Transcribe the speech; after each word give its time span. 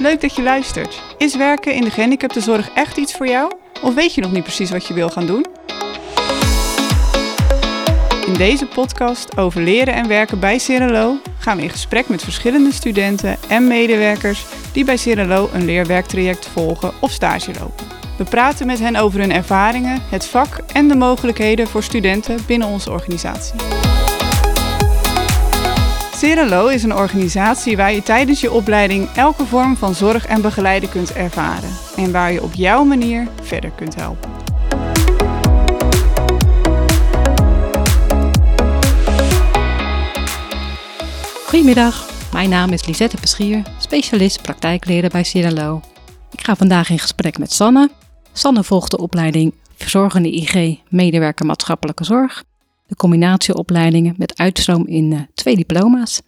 leuk 0.00 0.20
dat 0.20 0.36
je 0.36 0.42
luistert. 0.42 1.02
Is 1.18 1.36
werken 1.36 1.74
in 1.74 1.84
de 1.84 1.90
gehandicaptenzorg 1.90 2.70
echt 2.74 2.96
iets 2.96 3.14
voor 3.14 3.26
jou? 3.26 3.52
Of 3.82 3.94
weet 3.94 4.14
je 4.14 4.20
nog 4.20 4.32
niet 4.32 4.42
precies 4.42 4.70
wat 4.70 4.86
je 4.86 4.94
wil 4.94 5.08
gaan 5.08 5.26
doen? 5.26 5.46
In 8.26 8.32
deze 8.32 8.66
podcast 8.66 9.36
over 9.36 9.62
leren 9.62 9.94
en 9.94 10.08
werken 10.08 10.40
bij 10.40 10.58
Cirelo 10.58 11.16
gaan 11.38 11.56
we 11.56 11.62
in 11.62 11.70
gesprek 11.70 12.08
met 12.08 12.22
verschillende 12.22 12.72
studenten 12.72 13.36
en 13.48 13.66
medewerkers 13.66 14.44
die 14.72 14.84
bij 14.84 14.96
Cirelo 14.96 15.50
een 15.52 15.64
leerwerktraject 15.64 16.46
volgen 16.46 16.92
of 17.00 17.10
stage 17.10 17.52
lopen. 17.60 17.86
We 18.18 18.24
praten 18.24 18.66
met 18.66 18.78
hen 18.78 18.96
over 18.96 19.20
hun 19.20 19.32
ervaringen, 19.32 20.02
het 20.10 20.26
vak 20.26 20.58
en 20.72 20.88
de 20.88 20.96
mogelijkheden 20.96 21.66
voor 21.66 21.82
studenten 21.82 22.38
binnen 22.46 22.68
onze 22.68 22.90
organisatie. 22.90 23.79
Cirelo 26.20 26.66
is 26.66 26.82
een 26.82 26.94
organisatie 26.94 27.76
waar 27.76 27.92
je 27.92 28.02
tijdens 28.02 28.40
je 28.40 28.52
opleiding 28.52 29.08
elke 29.08 29.46
vorm 29.46 29.76
van 29.76 29.94
zorg 29.94 30.26
en 30.26 30.42
begeleiden 30.42 30.88
kunt 30.88 31.12
ervaren 31.12 31.70
en 31.96 32.12
waar 32.12 32.32
je 32.32 32.42
op 32.42 32.54
jouw 32.54 32.84
manier 32.84 33.28
verder 33.42 33.70
kunt 33.70 33.94
helpen. 33.94 34.30
Goedemiddag, 41.46 42.10
mijn 42.32 42.48
naam 42.48 42.70
is 42.72 42.86
Lisette 42.86 43.16
Peschier, 43.16 43.62
specialist 43.78 44.42
praktijkleren 44.42 45.10
bij 45.10 45.24
Cirelo. 45.24 45.80
Ik 46.32 46.44
ga 46.44 46.56
vandaag 46.56 46.90
in 46.90 46.98
gesprek 46.98 47.38
met 47.38 47.52
Sanne. 47.52 47.90
Sanne 48.32 48.64
volgt 48.64 48.90
de 48.90 48.98
opleiding 48.98 49.54
Verzorgende 49.76 50.30
IG 50.30 50.80
Medewerker 50.88 51.46
Maatschappelijke 51.46 52.04
Zorg. 52.04 52.44
De 52.90 52.96
combinatieopleidingen 52.96 54.14
met 54.18 54.38
uitstroom 54.38 54.86
in 54.86 55.10
uh, 55.10 55.20
twee 55.34 55.56
diploma's. 55.56 56.20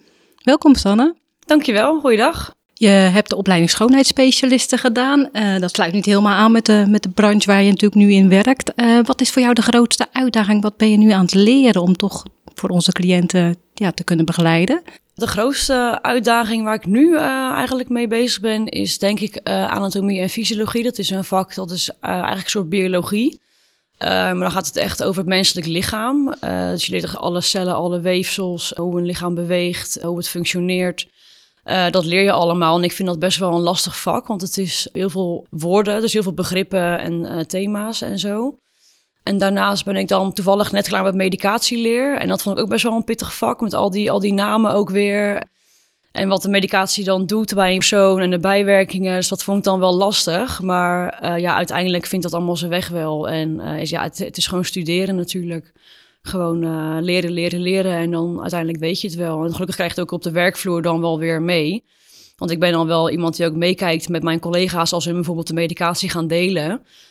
Welkom 0.43 0.75
Sanne. 0.75 1.17
Dankjewel, 1.47 2.01
goeiedag. 2.01 2.55
Je 2.75 2.89
hebt 2.89 3.31
de 3.31 3.37
opleiding 3.37 3.71
schoonheidsspecialisten 3.71 4.79
gedaan. 4.79 5.29
Uh, 5.33 5.59
dat 5.59 5.75
sluit 5.75 5.93
niet 5.93 6.05
helemaal 6.05 6.35
aan 6.35 6.53
met 6.53 6.67
de, 6.67 6.85
met 6.89 7.03
de 7.03 7.09
branche 7.09 7.47
waar 7.47 7.63
je 7.63 7.71
natuurlijk 7.71 8.01
nu 8.01 8.13
in 8.13 8.29
werkt. 8.29 8.73
Uh, 8.77 9.05
wat 9.05 9.21
is 9.21 9.31
voor 9.31 9.43
jou 9.43 9.55
de 9.55 9.63
grootste 9.63 10.07
uitdaging? 10.13 10.63
Wat 10.63 10.77
ben 10.77 10.91
je 10.91 10.97
nu 10.97 11.11
aan 11.11 11.25
het 11.25 11.35
leren 11.35 11.83
om 11.83 11.97
toch 11.97 12.27
voor 12.55 12.69
onze 12.69 12.93
cliënten 12.93 13.57
ja, 13.75 13.91
te 13.91 14.05
kunnen 14.05 14.25
begeleiden? 14.25 14.83
De 15.15 15.27
grootste 15.27 15.99
uitdaging 16.03 16.65
waar 16.65 16.75
ik 16.75 16.87
nu 16.87 17.13
uh, 17.13 17.51
eigenlijk 17.51 17.89
mee 17.89 18.09
bezig 18.09 18.41
ben, 18.41 18.67
is 18.67 18.99
denk 18.99 19.21
ik 19.21 19.41
anatomie 19.45 20.21
en 20.21 20.29
fysiologie. 20.29 20.83
Dat 20.83 20.99
is 20.99 21.11
een 21.11 21.25
vak, 21.25 21.55
dat 21.55 21.71
is 21.71 21.91
eigenlijk 22.01 22.45
een 22.45 22.51
soort 22.51 22.69
biologie. 22.69 23.41
Maar 24.05 24.39
dan 24.39 24.51
gaat 24.51 24.67
het 24.67 24.77
echt 24.77 25.03
over 25.03 25.21
het 25.21 25.29
menselijk 25.29 25.67
lichaam. 25.67 26.35
dus 26.41 26.87
je 26.87 26.93
leert 26.93 27.17
alle 27.17 27.41
cellen, 27.41 27.75
alle 27.75 28.01
weefsels, 28.01 28.73
hoe 28.77 28.99
een 28.99 29.07
lichaam 29.07 29.35
beweegt, 29.35 29.99
hoe 30.03 30.17
het 30.17 30.29
functioneert. 30.29 31.09
dat 31.91 32.05
leer 32.05 32.23
je 32.23 32.33
allemaal 32.33 32.77
en 32.77 32.85
ik 32.85 32.93
vind 32.93 33.09
dat 33.09 33.19
best 33.19 33.39
wel 33.39 33.55
een 33.55 33.61
lastig 33.61 34.01
vak, 34.01 34.27
want 34.27 34.41
het 34.41 34.59
is 34.59 34.89
heel 34.93 35.11
veel 35.11 35.47
woorden, 35.51 36.01
dus 36.01 36.13
heel 36.13 36.23
veel 36.23 36.33
begrippen 36.35 36.99
en 36.99 37.47
thema's 37.47 38.01
en 38.01 38.19
zo. 38.19 38.57
En 39.23 39.39
daarnaast 39.39 39.85
ben 39.85 39.97
ik 39.97 40.09
dan 40.09 40.33
toevallig 40.33 40.73
net 40.73 40.89
klaar 40.89 41.03
met 41.03 41.15
medicatieleer. 41.15 42.19
En 42.19 42.29
dat 42.29 42.43
vond 42.43 42.57
ik 42.57 42.63
ook 42.63 42.69
best 42.69 42.83
wel 42.83 42.93
een 42.93 43.05
pittig 43.05 43.35
vak, 43.35 43.61
met 43.61 43.75
al 43.75 43.91
die, 43.91 44.11
al 44.11 44.21
die 44.21 44.33
namen 44.33 44.73
ook 44.73 44.91
weer. 44.91 45.51
En 46.13 46.29
wat 46.29 46.43
de 46.43 46.49
medicatie 46.49 47.05
dan 47.05 47.27
doet 47.27 47.55
bij 47.55 47.73
een 47.73 47.79
persoon 47.79 48.21
en 48.21 48.31
de 48.31 48.39
bijwerkingen. 48.39 49.15
Dus 49.15 49.29
dat 49.29 49.43
vond 49.43 49.59
ik 49.59 49.65
dan 49.65 49.79
wel 49.79 49.95
lastig. 49.95 50.61
Maar 50.63 51.23
uh, 51.23 51.39
ja, 51.39 51.55
uiteindelijk 51.55 52.07
vindt 52.07 52.25
dat 52.25 52.35
allemaal 52.35 52.57
zijn 52.57 52.71
weg 52.71 52.89
wel. 52.89 53.29
En 53.29 53.61
uh, 53.61 53.81
is, 53.81 53.91
ja, 53.91 54.03
het, 54.03 54.37
is 54.37 54.47
gewoon 54.47 54.65
studeren 54.65 55.17
natuurlijk. 55.17 55.73
Gewoon 56.23 56.65
uh, 56.65 56.97
leren, 57.01 57.31
leren, 57.31 57.61
leren. 57.61 57.93
En 57.93 58.11
dan 58.11 58.41
uiteindelijk 58.41 58.81
weet 58.81 59.01
je 59.01 59.09
het 59.09 59.17
wel. 59.17 59.45
En 59.45 59.53
gelukkig 59.53 59.75
krijg 59.75 59.95
je 59.95 60.01
het 60.01 60.11
ook 60.11 60.17
op 60.17 60.23
de 60.23 60.31
werkvloer 60.31 60.83
dan 60.83 61.01
wel 61.01 61.19
weer 61.19 61.43
mee. 61.43 61.85
Want 62.37 62.51
ik 62.51 62.61
ben 62.61 62.73
dan 62.73 62.87
wel 62.87 63.11
iemand 63.11 63.37
die 63.37 63.47
ook 63.47 63.55
meekijkt 63.55 64.09
met 64.09 64.23
mijn 64.23 64.41
collega's 64.41 64.93
als 64.93 65.05
we 65.05 65.13
bijvoorbeeld 65.13 65.47
de 65.47 65.55
medicatie 65.55 66.11
gaan 66.11 66.27
delen. 66.27 66.69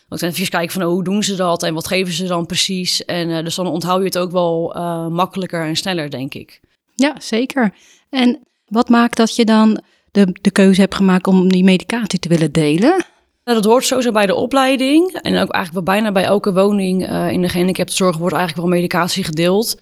Want 0.08 0.22
dan 0.22 0.30
even 0.30 0.50
kijken 0.50 0.72
van 0.72 0.84
oh, 0.84 0.90
hoe 0.90 1.04
doen 1.04 1.24
ze 1.24 1.36
dat 1.36 1.64
en 1.64 1.74
wat 1.74 1.88
geven 1.88 2.14
ze 2.14 2.28
dan 2.28 2.46
precies. 2.46 3.06
En 3.06 3.44
dus 3.44 3.56
dan 3.56 3.68
onthoud 3.68 4.00
je 4.00 4.06
het 4.06 4.18
ook 4.18 4.32
wel 4.32 4.74
makkelijker 5.10 5.66
en 5.66 5.76
sneller, 5.76 6.10
denk 6.10 6.34
ik. 6.34 6.60
Ja, 6.96 7.16
zeker. 7.20 7.74
En 8.10 8.40
wat 8.72 8.90
maakt 8.90 9.18
dat 9.18 9.36
je 9.36 9.46
dan 9.46 9.82
de, 10.12 10.36
de 10.42 10.52
keuze 10.52 10.82
hebt 10.82 10.96
gemaakt 10.96 11.28
om 11.28 11.52
die 11.52 11.64
medicatie 11.64 12.20
te 12.20 12.30
willen 12.30 12.52
delen? 12.52 13.06
Nou, 13.44 13.58
dat 13.62 13.66
hoort 13.66 13.86
sowieso 13.86 14.12
bij 14.12 14.26
de 14.26 14.36
opleiding. 14.36 15.14
En 15.14 15.38
ook 15.38 15.52
eigenlijk 15.52 15.74
wel 15.74 15.96
bijna 15.96 16.12
bij 16.12 16.24
elke 16.24 16.54
woning 16.54 17.10
uh, 17.10 17.32
in 17.32 17.42
de 17.42 17.50
gehandicaptenzorg 17.50 18.18
wordt 18.18 18.36
eigenlijk 18.36 18.68
wel 18.68 18.78
medicatie 18.78 19.24
gedeeld. 19.24 19.82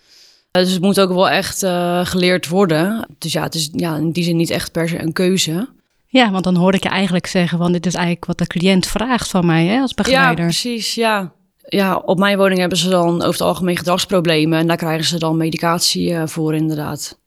Dus 0.52 0.72
het 0.72 0.82
moet 0.82 1.00
ook 1.00 1.10
wel 1.10 1.30
echt 1.30 1.64
uh, 1.64 2.06
geleerd 2.06 2.48
worden. 2.48 3.08
Dus 3.18 3.32
ja, 3.32 3.44
het 3.44 3.56
is 3.56 3.70
ja, 3.72 3.96
in 3.96 4.12
die 4.12 4.24
zin 4.24 4.36
niet 4.36 4.50
echt 4.50 4.72
per 4.72 4.90
se 4.90 5.02
een 5.02 5.14
keuze. 5.14 5.70
Ja, 6.08 6.32
want 6.32 6.44
dan 6.44 6.56
hoor 6.56 6.74
ik 6.74 6.84
je 6.84 6.90
eigenlijk 6.90 7.28
zeggen, 7.28 7.58
van 7.58 7.72
dit 7.72 7.86
is 7.86 7.94
eigenlijk 7.94 8.26
wat 8.26 8.38
de 8.38 8.48
cliënt 8.48 8.88
vraagt 8.88 9.30
van 9.30 9.46
mij 9.46 9.66
hè, 9.66 9.80
als 9.80 9.94
begeleider. 9.94 10.38
Ja, 10.38 10.44
precies, 10.44 10.96
ja. 10.96 11.32
Ja, 11.68 11.96
op 11.96 12.20
mijn 12.20 12.38
woning 12.38 12.60
hebben 12.60 12.78
ze 12.78 12.90
dan 12.90 13.16
over 13.16 13.32
het 13.32 13.42
algemeen 13.42 13.78
gedragsproblemen 13.78 14.60
en 14.60 14.68
daar 14.68 14.78
krijgen 14.78 15.06
ze 15.06 15.20
dan 15.20 15.38
medicatie 15.38 16.18
voor 16.26 16.56
inderdaad. 16.56 17.19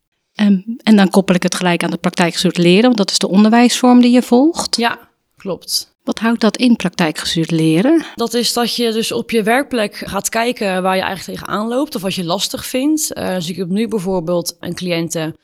En, 0.43 0.65
en 0.83 0.97
dan 0.97 1.11
koppel 1.11 1.35
ik 1.35 1.43
het 1.43 1.55
gelijk 1.55 1.85
aan 1.85 1.91
de 1.91 1.97
praktijkgestuurd 1.97 2.59
leren, 2.59 2.83
want 2.83 2.97
dat 2.97 3.11
is 3.11 3.19
de 3.19 3.29
onderwijsvorm 3.29 4.01
die 4.01 4.11
je 4.11 4.23
volgt. 4.23 4.77
Ja, 4.77 4.99
klopt. 5.37 5.97
Wat 6.05 6.19
houdt 6.19 6.41
dat 6.41 6.57
in 6.57 6.77
praktijkgestuurd 6.77 7.51
leren? 7.51 8.05
Dat 8.15 8.35
is 8.35 8.53
dat 8.53 8.77
je 8.77 8.93
dus 8.93 9.13
op 9.13 9.31
je 9.31 9.43
werkplek 9.43 9.95
gaat 9.95 10.29
kijken 10.29 10.83
waar 10.83 10.97
je 10.97 11.03
eigenlijk 11.03 11.39
tegenaan 11.39 11.69
loopt 11.69 11.95
of 11.95 12.03
wat 12.03 12.15
je 12.15 12.25
lastig 12.25 12.67
vindt. 12.67 13.17
Uh, 13.19 13.35
dus 13.35 13.49
ik 13.49 13.57
heb 13.57 13.69
nu 13.69 13.89
bijvoorbeeld 13.89 14.57
een 14.61 14.75
cliënte 14.75 15.37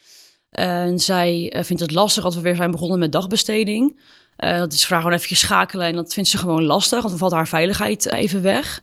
en 0.51 0.99
zij 0.99 1.53
uh, 1.57 1.63
vindt 1.63 1.83
het 1.83 1.93
lastig 1.93 2.25
als 2.25 2.35
we 2.35 2.41
weer 2.41 2.57
zijn 2.57 2.71
begonnen 2.71 2.99
met 2.99 3.13
dagbesteding. 3.13 4.01
Dat 4.37 4.73
is 4.73 4.87
vragen 4.87 5.05
gewoon 5.05 5.21
even 5.21 5.37
schakelen 5.37 5.87
en 5.87 5.95
dat 5.95 6.15
vindt 6.15 6.29
ze 6.29 6.39
gewoon 6.39 6.65
lastig, 6.65 6.99
want 6.99 7.09
dan 7.09 7.19
valt 7.19 7.33
haar 7.33 7.49
veiligheid 7.49 8.13
even 8.13 8.43
weg. 8.43 8.81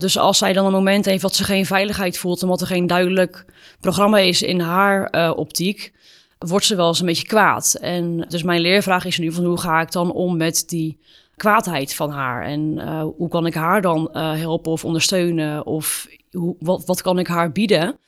Dus 0.00 0.18
als 0.18 0.38
zij 0.38 0.52
dan 0.52 0.66
een 0.66 0.72
moment 0.72 1.04
heeft 1.04 1.22
dat 1.22 1.34
ze 1.34 1.44
geen 1.44 1.66
veiligheid 1.66 2.18
voelt, 2.18 2.42
omdat 2.42 2.60
er 2.60 2.66
geen 2.66 2.86
duidelijk 2.86 3.44
programma 3.80 4.18
is 4.18 4.42
in 4.42 4.60
haar 4.60 5.08
uh, 5.14 5.32
optiek, 5.36 5.92
wordt 6.38 6.64
ze 6.64 6.76
wel 6.76 6.88
eens 6.88 7.00
een 7.00 7.06
beetje 7.06 7.26
kwaad. 7.26 7.76
En 7.80 8.24
dus 8.28 8.42
mijn 8.42 8.60
leervraag 8.60 9.04
is 9.04 9.18
nu 9.18 9.32
van 9.32 9.44
hoe 9.44 9.60
ga 9.60 9.80
ik 9.80 9.92
dan 9.92 10.12
om 10.12 10.36
met 10.36 10.64
die 10.66 10.98
kwaadheid 11.36 11.94
van 11.94 12.10
haar? 12.10 12.44
En 12.44 12.60
uh, 12.78 13.04
hoe 13.16 13.28
kan 13.28 13.46
ik 13.46 13.54
haar 13.54 13.82
dan 13.82 14.10
uh, 14.12 14.32
helpen 14.32 14.72
of 14.72 14.84
ondersteunen? 14.84 15.66
Of 15.66 16.06
hoe, 16.30 16.56
wat, 16.58 16.84
wat 16.84 17.02
kan 17.02 17.18
ik 17.18 17.26
haar 17.26 17.52
bieden? 17.52 17.98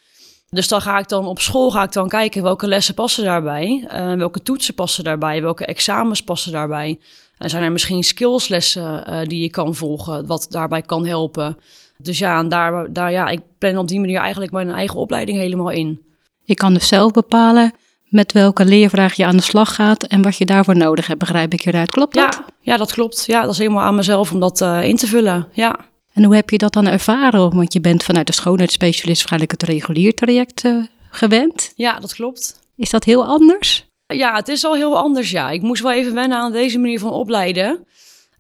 Dus 0.50 0.69
dan 0.69 0.80
ga 0.80 0.98
ik 0.98 1.09
dan 1.09 1.26
op 1.26 1.41
school 1.41 1.70
ga 1.70 1.82
ik 1.82 1.92
dan 1.92 2.09
kijken 2.09 2.42
welke 2.42 2.66
lessen 2.66 2.94
passen 2.94 3.24
daarbij, 3.24 3.88
welke 4.16 4.42
toetsen 4.42 4.74
passen 4.74 5.04
daarbij, 5.04 5.42
welke 5.42 5.66
examens 5.66 6.22
passen 6.22 6.53
daarbij. 6.53 7.00
En 7.38 7.50
zijn 7.50 7.62
er 7.62 7.72
misschien 7.72 8.03
skillslessen 8.03 9.28
die 9.28 9.42
je 9.42 9.50
kan 9.50 9.74
volgen, 9.74 10.26
wat 10.26 10.47
daarbij 10.50 10.82
kan 10.82 11.06
helpen. 11.06 11.56
Dus 12.03 12.19
ja, 12.19 12.39
en 12.39 12.49
daar, 12.49 12.93
daar, 12.93 13.13
ja, 13.13 13.29
ik 13.29 13.41
plan 13.59 13.77
op 13.77 13.89
die 13.89 14.01
manier 14.01 14.21
eigenlijk 14.21 14.53
mijn 14.53 14.71
eigen 14.71 14.99
opleiding 14.99 15.39
helemaal 15.39 15.71
in. 15.71 16.01
Je 16.43 16.55
kan 16.55 16.75
dus 16.75 16.89
zelf 16.89 17.13
bepalen 17.13 17.73
met 18.09 18.33
welke 18.33 18.65
leervraag 18.65 19.15
je 19.15 19.25
aan 19.25 19.37
de 19.37 19.43
slag 19.43 19.75
gaat 19.75 20.03
en 20.03 20.23
wat 20.23 20.37
je 20.37 20.45
daarvoor 20.45 20.77
nodig 20.77 21.07
hebt, 21.07 21.19
begrijp 21.19 21.53
ik 21.53 21.63
hieruit. 21.63 21.91
Klopt 21.91 22.15
dat? 22.15 22.35
Ja, 22.35 22.45
ja 22.61 22.77
dat 22.77 22.93
klopt. 22.93 23.25
Ja, 23.27 23.43
dat 23.43 23.51
is 23.51 23.59
helemaal 23.59 23.83
aan 23.83 23.95
mezelf 23.95 24.33
om 24.33 24.41
dat 24.41 24.61
uh, 24.61 24.85
in 24.85 24.97
te 24.97 25.07
vullen. 25.07 25.49
Ja. 25.53 25.79
En 26.13 26.25
hoe 26.25 26.35
heb 26.35 26.51
je 26.51 26.59
dat 26.59 26.73
dan 26.73 26.87
ervaren? 26.87 27.55
Want 27.55 27.73
je 27.73 27.81
bent 27.81 28.05
vanuit 28.05 28.27
de 28.27 28.33
schoonheidsspecialist 28.33 29.19
waarschijnlijk 29.19 29.51
het 29.51 29.63
regulier 29.63 30.15
traject 30.15 30.65
uh, 30.65 30.84
gewend. 31.11 31.73
Ja, 31.77 32.01
dat 32.01 32.15
klopt. 32.15 32.61
Is 32.77 32.91
dat 32.91 33.05
heel 33.05 33.25
anders? 33.27 33.87
Ja, 34.07 34.34
het 34.34 34.49
is 34.49 34.65
al 34.65 34.75
heel 34.75 34.99
anders, 34.99 35.31
ja. 35.31 35.51
Ik 35.51 35.63
moest 35.63 35.83
wel 35.83 35.93
even 35.93 36.15
wennen 36.15 36.39
aan 36.39 36.53
deze 36.53 36.79
manier 36.79 36.99
van 36.99 37.11
opleiden. 37.11 37.87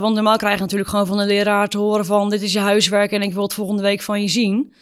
Want 0.02 0.14
normaal 0.14 0.36
krijg 0.36 0.54
je 0.54 0.60
natuurlijk 0.60 0.90
gewoon 0.90 1.06
van 1.06 1.18
de 1.18 1.26
leraar 1.26 1.68
te 1.68 1.78
horen 1.78 2.04
van... 2.04 2.30
dit 2.30 2.42
is 2.42 2.52
je 2.52 2.58
huiswerk 2.58 3.12
en 3.12 3.22
ik 3.22 3.32
wil 3.32 3.42
het 3.42 3.54
volgende 3.54 3.82
week 3.82 4.02
van 4.02 4.22
je 4.22 4.28
zien. 4.28 4.72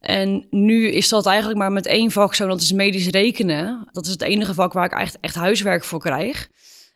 En 0.00 0.46
nu 0.50 0.88
is 0.88 1.08
dat 1.08 1.26
eigenlijk 1.26 1.58
maar 1.58 1.72
met 1.72 1.86
één 1.86 2.10
vak 2.10 2.34
zo, 2.34 2.48
dat 2.48 2.60
is 2.60 2.72
medisch 2.72 3.08
rekenen. 3.08 3.88
Dat 3.92 4.04
is 4.04 4.10
het 4.10 4.22
enige 4.22 4.54
vak 4.54 4.72
waar 4.72 4.84
ik 4.84 4.92
echt, 4.92 5.18
echt 5.20 5.34
huiswerk 5.34 5.84
voor 5.84 6.00
krijg. 6.00 6.48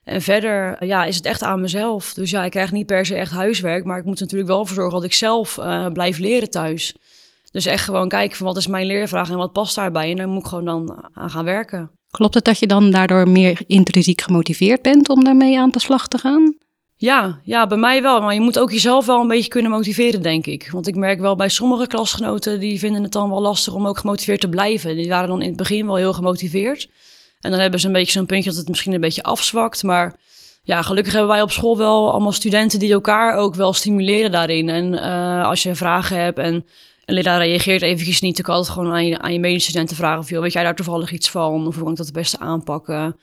En 0.04 0.22
verder 0.22 0.84
ja, 0.84 1.04
is 1.04 1.16
het 1.16 1.24
echt 1.24 1.42
aan 1.42 1.60
mezelf. 1.60 2.14
Dus 2.14 2.30
ja, 2.30 2.44
ik 2.44 2.50
krijg 2.50 2.72
niet 2.72 2.86
per 2.86 3.06
se 3.06 3.14
echt 3.14 3.32
huiswerk, 3.32 3.84
maar 3.84 3.98
ik 3.98 4.04
moet 4.04 4.20
natuurlijk 4.20 4.50
wel 4.50 4.66
voor 4.66 4.74
zorgen 4.74 4.94
dat 4.94 5.04
ik 5.04 5.12
zelf 5.12 5.56
uh, 5.56 5.86
blijf 5.86 6.18
leren 6.18 6.50
thuis. 6.50 6.94
Dus 7.50 7.66
echt 7.66 7.84
gewoon 7.84 8.08
kijken 8.08 8.36
van 8.36 8.46
wat 8.46 8.56
is 8.56 8.66
mijn 8.66 8.86
leervraag 8.86 9.30
en 9.30 9.36
wat 9.36 9.52
past 9.52 9.74
daarbij. 9.74 10.10
En 10.10 10.16
daar 10.16 10.28
moet 10.28 10.42
ik 10.42 10.48
gewoon 10.48 10.64
dan 10.64 11.08
aan 11.12 11.30
gaan 11.30 11.44
werken. 11.44 11.90
Klopt 12.10 12.34
het 12.34 12.44
dat 12.44 12.58
je 12.58 12.66
dan 12.66 12.90
daardoor 12.90 13.28
meer 13.28 13.62
intrinsiek 13.66 14.20
gemotiveerd 14.20 14.82
bent 14.82 15.08
om 15.08 15.24
daarmee 15.24 15.58
aan 15.58 15.70
de 15.70 15.80
slag 15.80 16.08
te 16.08 16.18
gaan? 16.18 16.54
Ja, 16.96 17.40
ja, 17.44 17.66
bij 17.66 17.78
mij 17.78 18.02
wel. 18.02 18.20
Maar 18.20 18.34
je 18.34 18.40
moet 18.40 18.58
ook 18.58 18.70
jezelf 18.70 19.06
wel 19.06 19.20
een 19.20 19.28
beetje 19.28 19.48
kunnen 19.48 19.70
motiveren, 19.70 20.22
denk 20.22 20.46
ik. 20.46 20.70
Want 20.70 20.86
ik 20.86 20.94
merk 20.94 21.20
wel 21.20 21.36
bij 21.36 21.48
sommige 21.48 21.86
klasgenoten, 21.86 22.60
die 22.60 22.78
vinden 22.78 23.02
het 23.02 23.12
dan 23.12 23.30
wel 23.30 23.40
lastig 23.40 23.74
om 23.74 23.86
ook 23.86 23.98
gemotiveerd 23.98 24.40
te 24.40 24.48
blijven. 24.48 24.96
Die 24.96 25.08
waren 25.08 25.28
dan 25.28 25.42
in 25.42 25.48
het 25.48 25.56
begin 25.56 25.86
wel 25.86 25.96
heel 25.96 26.12
gemotiveerd. 26.12 26.88
En 27.40 27.50
dan 27.50 27.60
hebben 27.60 27.80
ze 27.80 27.86
een 27.86 27.92
beetje 27.92 28.12
zo'n 28.12 28.26
puntje 28.26 28.50
dat 28.50 28.58
het 28.58 28.68
misschien 28.68 28.92
een 28.92 29.00
beetje 29.00 29.22
afzwakt. 29.22 29.82
Maar 29.82 30.16
ja, 30.62 30.82
gelukkig 30.82 31.12
hebben 31.12 31.30
wij 31.30 31.42
op 31.42 31.50
school 31.50 31.76
wel 31.78 32.10
allemaal 32.10 32.32
studenten 32.32 32.78
die 32.78 32.92
elkaar 32.92 33.36
ook 33.36 33.54
wel 33.54 33.72
stimuleren 33.72 34.30
daarin. 34.30 34.68
En 34.68 34.92
uh, 34.92 35.44
als 35.44 35.62
je 35.62 35.74
vragen 35.74 36.16
hebt 36.16 36.38
en 36.38 36.66
een 37.04 37.14
leraar 37.14 37.38
reageert 37.38 37.82
eventjes 37.82 38.20
niet, 38.20 38.36
dan 38.36 38.44
kan 38.44 38.56
het 38.56 38.68
gewoon 38.68 38.92
aan 38.92 39.06
je, 39.06 39.18
aan 39.18 39.32
je 39.32 39.40
medestudenten 39.40 39.96
vragen 39.96 40.18
of 40.18 40.28
weet 40.28 40.52
jij 40.52 40.62
daar 40.62 40.74
toevallig 40.74 41.12
iets 41.12 41.30
van? 41.30 41.66
Of 41.66 41.74
hoe 41.74 41.82
kan 41.82 41.92
ik 41.92 41.96
dat 41.96 42.06
het 42.06 42.14
beste 42.14 42.38
aanpakken? 42.38 43.16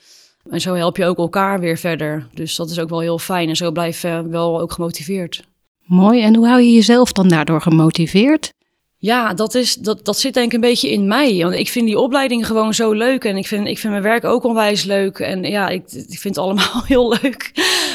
En 0.50 0.62
zo 0.62 0.74
help 0.74 0.98
je 0.98 1.06
ook 1.06 1.18
elkaar 1.18 1.60
weer 1.60 1.78
verder. 1.78 2.28
Dus 2.34 2.56
dat 2.56 2.70
is 2.70 2.80
ook 2.80 2.90
wel 2.90 3.00
heel 3.00 3.20
fijn. 3.20 3.50
En 3.50 3.56
zo 3.56 3.72
blijf 3.72 4.02
je 4.02 4.28
wel 4.30 4.62
ook 4.62 4.72
gemotiveerd. 4.72 5.44
Mooi. 5.86 6.22
En 6.22 6.36
hoe 6.36 6.48
hou 6.48 6.62
je 6.62 6.72
jezelf 6.72 7.12
dan 7.12 7.28
daardoor 7.28 7.62
gemotiveerd? 7.62 8.54
Ja, 8.98 9.34
dat, 9.34 9.56
is, 9.56 9.76
dat, 9.76 10.06
dat 10.06 10.20
zit 10.20 10.34
denk 10.34 10.46
ik 10.46 10.54
een 10.54 10.60
beetje 10.60 10.92
in 10.92 11.08
mij. 11.08 11.38
Want 11.44 11.56
ik 11.56 11.70
vind 11.70 11.86
die 11.86 12.00
opleiding 12.00 12.46
gewoon 12.46 12.74
zo 12.74 12.92
leuk. 12.92 13.24
En 13.24 13.38
ik 13.38 13.48
vind, 13.48 13.68
ik 13.68 13.78
vind 13.78 13.94
mijn 13.94 14.06
werk 14.06 14.24
ook 14.24 14.44
onwijs 14.44 14.84
leuk. 14.84 15.20
En 15.20 15.44
ja, 15.44 15.70
ik, 15.70 15.84
ik 15.92 16.20
vind 16.20 16.36
het 16.36 16.38
allemaal 16.38 16.84
heel 16.94 17.18
leuk 17.22 17.52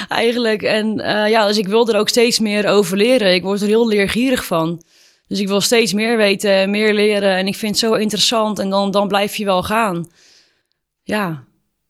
eigenlijk. 0.08 0.62
En 0.62 0.98
uh, 0.98 1.28
ja, 1.28 1.46
dus 1.46 1.58
ik 1.58 1.68
wil 1.68 1.88
er 1.88 1.98
ook 1.98 2.08
steeds 2.08 2.38
meer 2.38 2.66
over 2.66 2.96
leren. 2.96 3.34
Ik 3.34 3.42
word 3.42 3.60
er 3.60 3.66
heel 3.66 3.88
leergierig 3.88 4.44
van. 4.44 4.82
Dus 5.28 5.40
ik 5.40 5.48
wil 5.48 5.60
steeds 5.60 5.92
meer 5.92 6.16
weten, 6.16 6.70
meer 6.70 6.94
leren. 6.94 7.36
En 7.36 7.46
ik 7.46 7.54
vind 7.54 7.80
het 7.80 7.90
zo 7.90 7.94
interessant. 7.94 8.58
En 8.58 8.70
dan, 8.70 8.90
dan 8.90 9.08
blijf 9.08 9.36
je 9.36 9.44
wel 9.44 9.62
gaan. 9.62 10.08
Ja, 11.02 11.44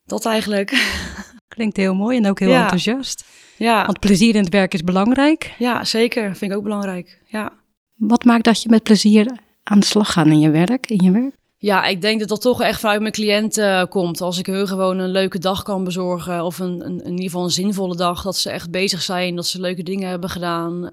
dat 0.07 0.25
eigenlijk. 0.25 0.71
Klinkt 1.55 1.77
heel 1.77 1.95
mooi 1.95 2.17
en 2.17 2.29
ook 2.29 2.39
heel 2.41 2.53
enthousiast. 2.53 3.25
Ja. 3.57 3.87
Want 3.87 4.01
plezier 4.01 4.35
in 4.35 4.43
het 4.43 4.53
werk 4.53 4.75
is 4.75 4.85
belangrijk. 4.85 5.55
Ja, 5.59 5.85
zeker. 5.85 6.37
Vind 6.37 6.51
ik 6.51 6.57
ook 6.57 6.63
belangrijk. 6.63 7.19
Ja. 7.27 7.53
Wat 7.95 8.25
maakt 8.25 8.45
dat 8.45 8.63
je 8.63 8.69
met 8.69 8.83
plezier 8.83 9.39
aan 9.63 9.81
de 9.81 9.87
slag 9.87 10.13
gaat 10.13 10.27
in 10.27 10.41
je 10.41 10.51
werk? 10.51 10.87
In 10.87 11.05
je 11.05 11.11
werk? 11.11 11.35
Ja, 11.59 11.85
ik 11.85 12.01
denk 12.01 12.21
dat 12.21 12.29
dat 12.29 12.41
toch 12.41 12.63
echt 12.63 12.81
vanuit 12.81 13.01
mijn 13.01 13.13
cliënten 13.13 13.81
uh, 13.81 13.85
komt. 13.85 14.21
Als 14.21 14.39
ik 14.39 14.47
hun 14.47 14.69
gewoon 14.69 14.99
een 14.99 15.11
leuke 15.11 15.39
dag 15.39 15.63
kan 15.63 15.85
bezorgen, 15.85 16.45
of 16.45 16.59
een, 16.59 16.85
een, 16.87 17.01
in 17.01 17.11
ieder 17.11 17.25
geval 17.25 17.45
een 17.45 17.51
zinvolle 17.51 17.97
dag, 17.97 18.23
dat 18.23 18.37
ze 18.37 18.51
echt 18.51 18.71
bezig 18.71 19.03
zijn, 19.03 19.37
dat 19.37 19.47
ze 19.47 19.61
leuke 19.61 19.83
dingen 19.83 20.09
hebben 20.09 20.31
gedaan. 20.31 20.91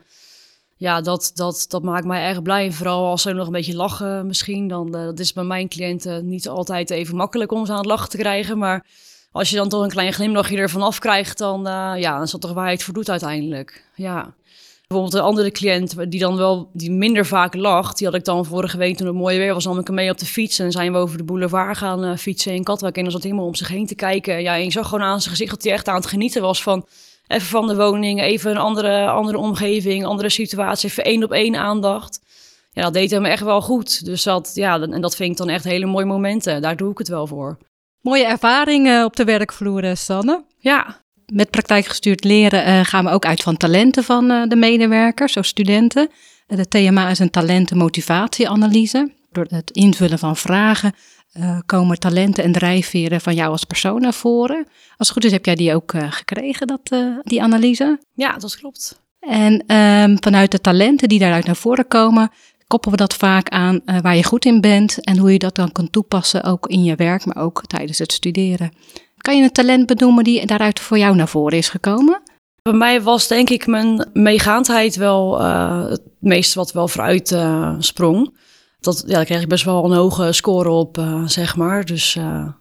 Ja, 0.83 1.01
dat, 1.01 1.31
dat, 1.35 1.65
dat 1.67 1.83
maakt 1.83 2.05
mij 2.05 2.23
erg 2.27 2.41
blij. 2.41 2.71
Vooral 2.71 3.05
als 3.05 3.21
ze 3.21 3.33
nog 3.33 3.45
een 3.45 3.51
beetje 3.51 3.75
lachen 3.75 4.27
misschien, 4.27 4.67
dan 4.67 4.87
uh, 4.95 5.03
dat 5.03 5.19
is 5.19 5.33
bij 5.33 5.43
mijn 5.43 5.69
cliënten 5.69 6.27
niet 6.27 6.47
altijd 6.47 6.89
even 6.89 7.15
makkelijk 7.15 7.51
om 7.51 7.65
ze 7.65 7.71
aan 7.71 7.77
het 7.77 7.87
lachen 7.87 8.09
te 8.09 8.17
krijgen. 8.17 8.57
Maar 8.57 8.85
als 9.31 9.49
je 9.49 9.55
dan 9.55 9.69
toch 9.69 9.83
een 9.83 9.89
klein 9.89 10.13
glimlachje 10.13 10.57
ervan 10.57 10.81
afkrijgt, 10.81 11.37
dan, 11.37 11.59
uh, 11.67 11.93
ja, 11.95 12.13
dan 12.13 12.21
is 12.21 12.31
dat 12.31 12.41
toch 12.41 12.53
waar 12.53 12.65
je 12.65 12.73
het 12.73 12.83
voor 12.83 12.93
doet 12.93 13.09
uiteindelijk. 13.09 13.85
Ja. 13.95 14.33
Bijvoorbeeld 14.87 15.13
een 15.13 15.29
andere 15.29 15.51
cliënt 15.51 16.11
die 16.11 16.19
dan 16.19 16.35
wel 16.35 16.69
die 16.73 16.91
minder 16.91 17.25
vaak 17.25 17.55
lacht, 17.55 17.97
die 17.97 18.07
had 18.07 18.15
ik 18.15 18.25
dan 18.25 18.45
vorige 18.45 18.77
week 18.77 18.97
toen 18.97 19.07
het 19.07 19.15
mooie 19.15 19.37
weer 19.37 19.53
was, 19.53 19.65
nam 19.65 19.79
ik 19.79 19.87
hem 19.87 19.95
mee 19.95 20.09
op 20.09 20.17
de 20.17 20.25
fiets 20.25 20.59
en 20.59 20.71
zijn 20.71 20.91
we 20.91 20.97
over 20.97 21.17
de 21.17 21.23
boulevard 21.23 21.77
gaan 21.77 22.05
uh, 22.05 22.15
fietsen 22.15 22.53
in 22.53 22.63
Katwijk 22.63 22.97
en 22.97 23.03
dan 23.03 23.11
zat 23.11 23.23
helemaal 23.23 23.45
om 23.45 23.55
zich 23.55 23.67
heen 23.67 23.87
te 23.87 23.95
kijken. 23.95 24.41
Ja, 24.41 24.55
en 24.55 24.63
je 24.63 24.71
zag 24.71 24.87
gewoon 24.87 25.05
aan 25.05 25.21
zijn 25.21 25.31
gezicht 25.31 25.51
dat 25.51 25.63
hij 25.63 25.71
echt 25.71 25.87
aan 25.87 25.95
het 25.95 26.05
genieten 26.05 26.41
was 26.41 26.63
van 26.63 26.85
even 27.27 27.47
van 27.47 27.67
de 27.67 27.75
woning, 27.75 28.21
even 28.21 28.51
een 28.51 28.57
andere, 28.57 29.07
andere 29.07 29.37
omgeving, 29.37 30.05
andere 30.05 30.29
situatie, 30.29 30.89
even 30.89 31.03
één 31.03 31.23
op 31.23 31.31
één 31.31 31.55
aandacht. 31.55 32.19
Ja, 32.71 32.81
dat 32.83 32.93
deed 32.93 33.11
hem 33.11 33.25
echt 33.25 33.43
wel 33.43 33.61
goed. 33.61 34.05
Dus 34.05 34.23
dat, 34.23 34.51
ja, 34.53 34.81
en 34.81 35.01
dat 35.01 35.15
vind 35.15 35.31
ik 35.31 35.37
dan 35.37 35.49
echt 35.49 35.63
hele 35.63 35.85
mooie 35.85 36.05
momenten. 36.05 36.61
Daar 36.61 36.75
doe 36.75 36.91
ik 36.91 36.97
het 36.97 37.07
wel 37.07 37.27
voor. 37.27 37.57
Mooie 38.01 38.25
ervaring 38.25 39.03
op 39.03 39.15
de 39.15 39.23
werkvloer, 39.23 39.97
Sanne. 39.97 40.43
Ja, 40.57 41.01
met 41.33 41.49
praktijkgestuurd 41.49 42.23
leren 42.23 42.67
uh, 42.67 42.79
gaan 42.83 43.05
we 43.05 43.11
ook 43.11 43.25
uit 43.25 43.41
van 43.41 43.57
talenten 43.57 44.03
van 44.03 44.31
uh, 44.31 44.43
de 44.47 44.55
medewerkers, 44.55 45.37
of 45.37 45.45
studenten. 45.45 46.09
De 46.47 46.67
TMA 46.67 47.09
is 47.09 47.19
een 47.19 47.29
talentenmotivatieanalyse. 47.29 49.11
Door 49.31 49.45
het 49.49 49.71
invullen 49.71 50.19
van 50.19 50.37
vragen 50.37 50.93
komen 51.65 51.99
talenten 51.99 52.43
en 52.43 52.51
drijfveren 52.51 53.21
van 53.21 53.35
jou 53.35 53.51
als 53.51 53.63
persoon 53.63 54.01
naar 54.01 54.13
voren. 54.13 54.67
Als 54.97 55.07
het 55.07 55.11
goed 55.11 55.25
is 55.25 55.31
heb 55.31 55.45
jij 55.45 55.55
die 55.55 55.75
ook 55.75 55.93
gekregen, 56.09 56.67
dat, 56.67 56.95
die 57.23 57.41
analyse? 57.41 57.99
Ja, 58.13 58.37
dat 58.37 58.57
klopt. 58.57 59.01
En 59.19 59.75
um, 59.75 60.17
vanuit 60.19 60.51
de 60.51 60.61
talenten 60.61 61.09
die 61.09 61.19
daaruit 61.19 61.45
naar 61.45 61.55
voren 61.55 61.87
komen, 61.87 62.31
koppelen 62.67 62.97
we 62.97 63.03
dat 63.03 63.15
vaak 63.15 63.49
aan 63.49 63.81
waar 64.01 64.15
je 64.15 64.23
goed 64.23 64.45
in 64.45 64.61
bent 64.61 65.03
en 65.03 65.17
hoe 65.17 65.31
je 65.31 65.39
dat 65.39 65.55
dan 65.55 65.71
kunt 65.71 65.91
toepassen, 65.91 66.43
ook 66.43 66.67
in 66.67 66.83
je 66.83 66.95
werk, 66.95 67.25
maar 67.25 67.43
ook 67.43 67.65
tijdens 67.65 67.97
het 67.97 68.11
studeren. 68.11 68.71
Kan 69.17 69.37
je 69.37 69.43
een 69.43 69.51
talent 69.51 69.85
benoemen 69.85 70.23
die 70.23 70.45
daaruit 70.45 70.79
voor 70.79 70.97
jou 70.97 71.15
naar 71.15 71.27
voren 71.27 71.57
is 71.57 71.69
gekomen? 71.69 72.21
Bij 72.61 72.73
mij 72.73 73.01
was 73.01 73.27
denk 73.27 73.49
ik 73.49 73.67
mijn 73.67 74.09
meegaandheid 74.13 74.95
wel 74.95 75.41
het 75.89 76.01
meest 76.19 76.53
wat 76.53 76.71
wel 76.71 76.87
vooruit 76.87 77.37
sprong. 77.79 78.33
Dat, 78.83 79.03
ja, 79.07 79.13
daar 79.13 79.25
kreeg 79.25 79.41
ik 79.41 79.47
best 79.47 79.63
wel 79.63 79.85
een 79.85 79.97
hoge 79.97 80.31
score 80.31 80.69
op, 80.69 80.97
uh, 80.97 81.27
zeg 81.27 81.55
maar. 81.55 81.85
Dus 81.85 82.17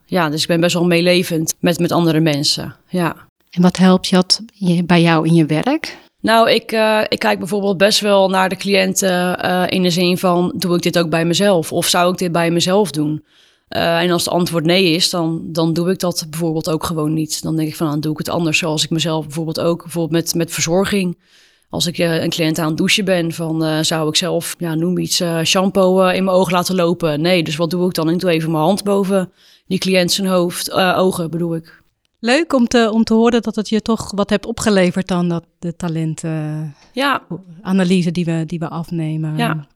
ja, 0.06 0.28
dus 0.30 0.42
ik 0.42 0.48
ben 0.48 0.60
best 0.60 0.74
wel 0.74 0.84
meelevend 0.84 1.54
met, 1.58 1.78
met 1.78 1.92
andere 1.92 2.20
mensen, 2.20 2.76
ja. 2.88 3.16
En 3.50 3.62
wat 3.62 3.76
helpt 3.76 4.06
je 4.06 4.16
dat 4.16 4.40
bij 4.84 5.02
jou 5.02 5.26
in 5.26 5.34
je 5.34 5.46
werk? 5.46 5.98
Nou, 6.20 6.50
ik, 6.50 6.72
ik 7.08 7.18
kijk 7.18 7.38
bijvoorbeeld 7.38 7.76
best 7.76 8.00
wel 8.00 8.28
naar 8.28 8.48
de 8.48 8.56
cliënten 8.56 9.38
in 9.68 9.82
de 9.82 9.90
zin 9.90 10.18
van... 10.18 10.52
doe 10.56 10.76
ik 10.76 10.82
dit 10.82 10.98
ook 10.98 11.10
bij 11.10 11.24
mezelf? 11.24 11.72
Of 11.72 11.86
zou 11.86 12.12
ik 12.12 12.18
dit 12.18 12.32
bij 12.32 12.50
mezelf 12.50 12.90
doen? 12.90 13.24
En 13.68 14.10
als 14.10 14.24
het 14.24 14.34
antwoord 14.34 14.64
nee 14.64 14.90
is, 14.94 15.10
dan, 15.10 15.42
dan 15.44 15.72
doe 15.72 15.90
ik 15.90 15.98
dat 15.98 16.26
bijvoorbeeld 16.30 16.70
ook 16.70 16.84
gewoon 16.84 17.12
niet. 17.12 17.42
Dan 17.42 17.56
denk 17.56 17.68
ik 17.68 17.76
van, 17.76 17.90
dan 17.90 18.00
doe 18.00 18.12
ik 18.12 18.18
het 18.18 18.28
anders 18.28 18.58
zoals 18.58 18.84
ik 18.84 18.90
mezelf 18.90 19.24
bijvoorbeeld 19.24 19.60
ook, 19.60 19.82
bijvoorbeeld 19.82 20.22
met, 20.22 20.34
met 20.34 20.52
verzorging. 20.52 21.18
Als 21.72 21.86
ik 21.86 21.98
uh, 21.98 22.22
een 22.22 22.30
cliënt 22.30 22.58
aan 22.58 22.68
het 22.68 22.76
douchen 22.76 23.04
ben, 23.04 23.32
van 23.32 23.64
uh, 23.64 23.78
zou 23.80 24.08
ik 24.08 24.16
zelf, 24.16 24.54
ja, 24.58 24.74
noem 24.74 24.98
iets, 24.98 25.22
shampoo 25.44 26.08
in 26.08 26.24
mijn 26.24 26.36
oog 26.36 26.50
laten 26.50 26.74
lopen? 26.74 27.20
Nee, 27.20 27.42
dus 27.42 27.56
wat 27.56 27.70
doe 27.70 27.86
ik 27.86 27.94
dan? 27.94 28.10
Ik 28.10 28.18
doe 28.18 28.30
even 28.30 28.50
mijn 28.50 28.62
hand 28.62 28.84
boven 28.84 29.32
die 29.66 29.78
cliënt 29.78 30.12
zijn 30.12 30.26
hoofd, 30.26 30.72
ogen 30.72 31.30
bedoel 31.30 31.54
ik. 31.54 31.82
Leuk 32.18 32.52
om 32.52 32.66
te, 32.66 32.90
om 32.92 33.04
te 33.04 33.14
horen 33.14 33.42
dat 33.42 33.56
het 33.56 33.68
je 33.68 33.82
toch 33.82 34.12
wat 34.14 34.30
hebt 34.30 34.46
opgeleverd 34.46 35.08
dan 35.08 35.28
dat 35.28 35.44
de 35.58 35.76
talenten 35.76 36.74
ja. 36.92 37.22
die 38.12 38.24
we, 38.24 38.44
die 38.46 38.58
we 38.58 38.68
afnemen. 38.68 39.36
Ja. 39.36 39.66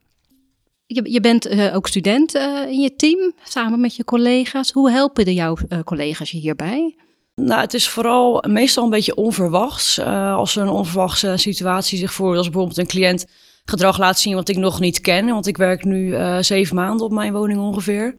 Je, 0.86 1.10
je 1.10 1.20
bent 1.20 1.72
ook 1.72 1.88
student 1.88 2.34
in 2.68 2.80
je 2.80 2.96
team, 2.96 3.32
samen 3.44 3.80
met 3.80 3.96
je 3.96 4.04
collega's. 4.04 4.70
Hoe 4.70 4.90
helpen 4.90 5.24
de 5.24 5.34
jouw 5.34 5.56
collega's 5.84 6.30
je 6.30 6.38
hierbij? 6.38 6.96
Nou, 7.42 7.60
het 7.60 7.74
is 7.74 7.88
vooral 7.88 8.44
meestal 8.48 8.84
een 8.84 8.90
beetje 8.90 9.14
onverwachts. 9.14 10.00
als 10.00 10.56
er 10.56 10.62
een 10.62 10.68
onverwachte 10.68 11.36
situatie 11.36 11.98
zich 11.98 12.12
voordoet, 12.12 12.36
als 12.36 12.46
bijvoorbeeld 12.46 12.78
een 12.78 12.86
cliënt 12.86 13.26
gedrag 13.64 13.98
laat 13.98 14.18
zien 14.18 14.34
wat 14.34 14.48
ik 14.48 14.56
nog 14.56 14.80
niet 14.80 15.00
ken. 15.00 15.26
Want 15.26 15.46
ik 15.46 15.56
werk 15.56 15.84
nu 15.84 16.16
zeven 16.40 16.76
maanden 16.76 17.06
op 17.06 17.12
mijn 17.12 17.32
woning 17.32 17.58
ongeveer. 17.58 18.18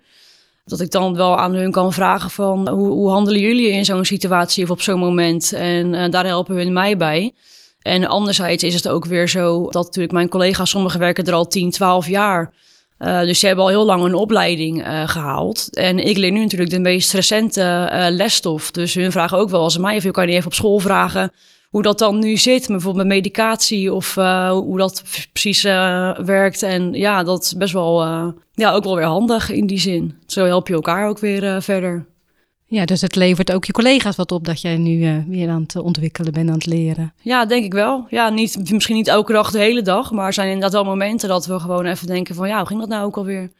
Dat 0.66 0.80
ik 0.80 0.92
dan 0.92 1.16
wel 1.16 1.38
aan 1.38 1.54
hun 1.54 1.72
kan 1.72 1.94
vragen 1.94 2.30
van 2.30 2.70
hoe, 2.70 2.88
hoe 2.88 3.10
handelen 3.10 3.42
jullie 3.42 3.70
in 3.70 3.86
zo'n 3.86 4.06
situatie 4.06 4.64
of 4.64 4.70
op 4.70 4.82
zo'n 4.82 5.00
moment? 5.00 5.54
En 5.54 6.12
daar 6.12 6.26
helpen 6.26 6.56
hun 6.56 6.74
mij 6.74 6.98
bij. 6.98 7.34
En 7.82 8.06
anderzijds 8.06 8.64
is 8.64 8.74
het 8.74 8.88
ook 8.88 9.06
weer 9.06 9.30
zo 9.30 9.70
dat 9.70 9.86
natuurlijk 9.86 10.14
mijn 10.14 10.30
collega's, 10.30 10.70
sommigen 10.70 11.00
werken 11.00 11.26
er 11.26 11.34
al 11.34 11.48
10, 11.48 11.72
12 11.72 12.08
jaar. 12.08 12.54
Uh, 13.00 13.22
dus 13.22 13.40
ze 13.40 13.46
hebben 13.46 13.64
al 13.64 13.70
heel 13.70 13.86
lang 13.86 14.04
een 14.04 14.14
opleiding 14.14 14.88
uh, 14.88 15.08
gehaald. 15.08 15.76
En 15.76 16.00
ik 16.08 16.18
leer 16.18 16.32
nu 16.32 16.40
natuurlijk 16.40 16.72
de 16.72 16.80
meest 16.80 17.14
recente 17.14 17.90
uh, 17.94 18.06
lesstof. 18.10 18.72
Dus 18.72 18.94
hun 18.94 19.12
vragen 19.12 19.38
ook 19.38 19.50
wel 19.50 19.62
als 19.62 19.78
mij, 19.78 19.98
of 19.98 20.04
je 20.04 20.12
kan 20.12 20.28
je 20.28 20.34
even 20.34 20.46
op 20.46 20.54
school 20.54 20.80
vragen 20.80 21.32
hoe 21.70 21.82
dat 21.82 22.00
dan 22.00 22.20
nu 22.20 22.38
zit. 22.38 22.68
Bijvoorbeeld 22.68 23.08
met 23.08 23.16
medicatie 23.16 23.94
of 23.94 24.16
hoe 24.50 24.78
dat 24.78 25.04
precies 25.32 25.62
werkt. 26.26 26.64
En 26.64 26.94
ja, 26.94 27.24
dat 27.24 27.44
is 27.44 27.54
best 27.54 27.74
wel, 27.74 28.06
ja, 28.54 28.72
ook 28.72 28.84
wel 28.84 28.96
weer 28.96 29.06
handig 29.06 29.52
in 29.52 29.68
die 29.68 29.80
zin. 29.80 30.18
Zo 30.26 30.46
help 30.46 30.68
je 30.68 30.74
elkaar 30.74 31.08
ook 31.08 31.20
weer 31.20 31.62
verder. 31.62 32.06
Ja, 32.70 32.86
dus 32.86 33.02
het 33.02 33.16
levert 33.16 33.52
ook 33.52 33.66
je 33.66 33.72
collega's 33.72 34.16
wat 34.16 34.32
op 34.32 34.46
dat 34.46 34.62
jij 34.62 34.78
nu 34.78 34.92
uh, 34.92 35.18
weer 35.28 35.50
aan 35.50 35.62
het 35.62 35.76
ontwikkelen 35.76 36.34
bent, 36.34 36.48
aan 36.50 36.56
het 36.56 36.66
leren. 36.66 37.14
Ja, 37.22 37.46
denk 37.46 37.64
ik 37.64 37.74
wel. 37.74 38.06
Ja, 38.10 38.30
niet, 38.30 38.72
misschien 38.72 38.96
niet 38.96 39.08
elke 39.08 39.34
dag 39.34 39.52
de 39.52 39.60
hele 39.60 39.82
dag, 39.82 40.12
maar 40.12 40.26
er 40.26 40.34
zijn 40.34 40.48
inderdaad 40.48 40.72
wel 40.72 40.84
momenten 40.84 41.30
dat 41.30 41.46
we 41.46 41.60
gewoon 41.60 41.86
even 41.86 42.08
denken 42.08 42.36
van 42.36 42.48
ja, 42.48 42.58
hoe 42.58 42.68
ging 42.68 42.80
dat 42.80 42.90
nou 42.90 43.06
ook 43.06 43.18
alweer? 43.18 43.52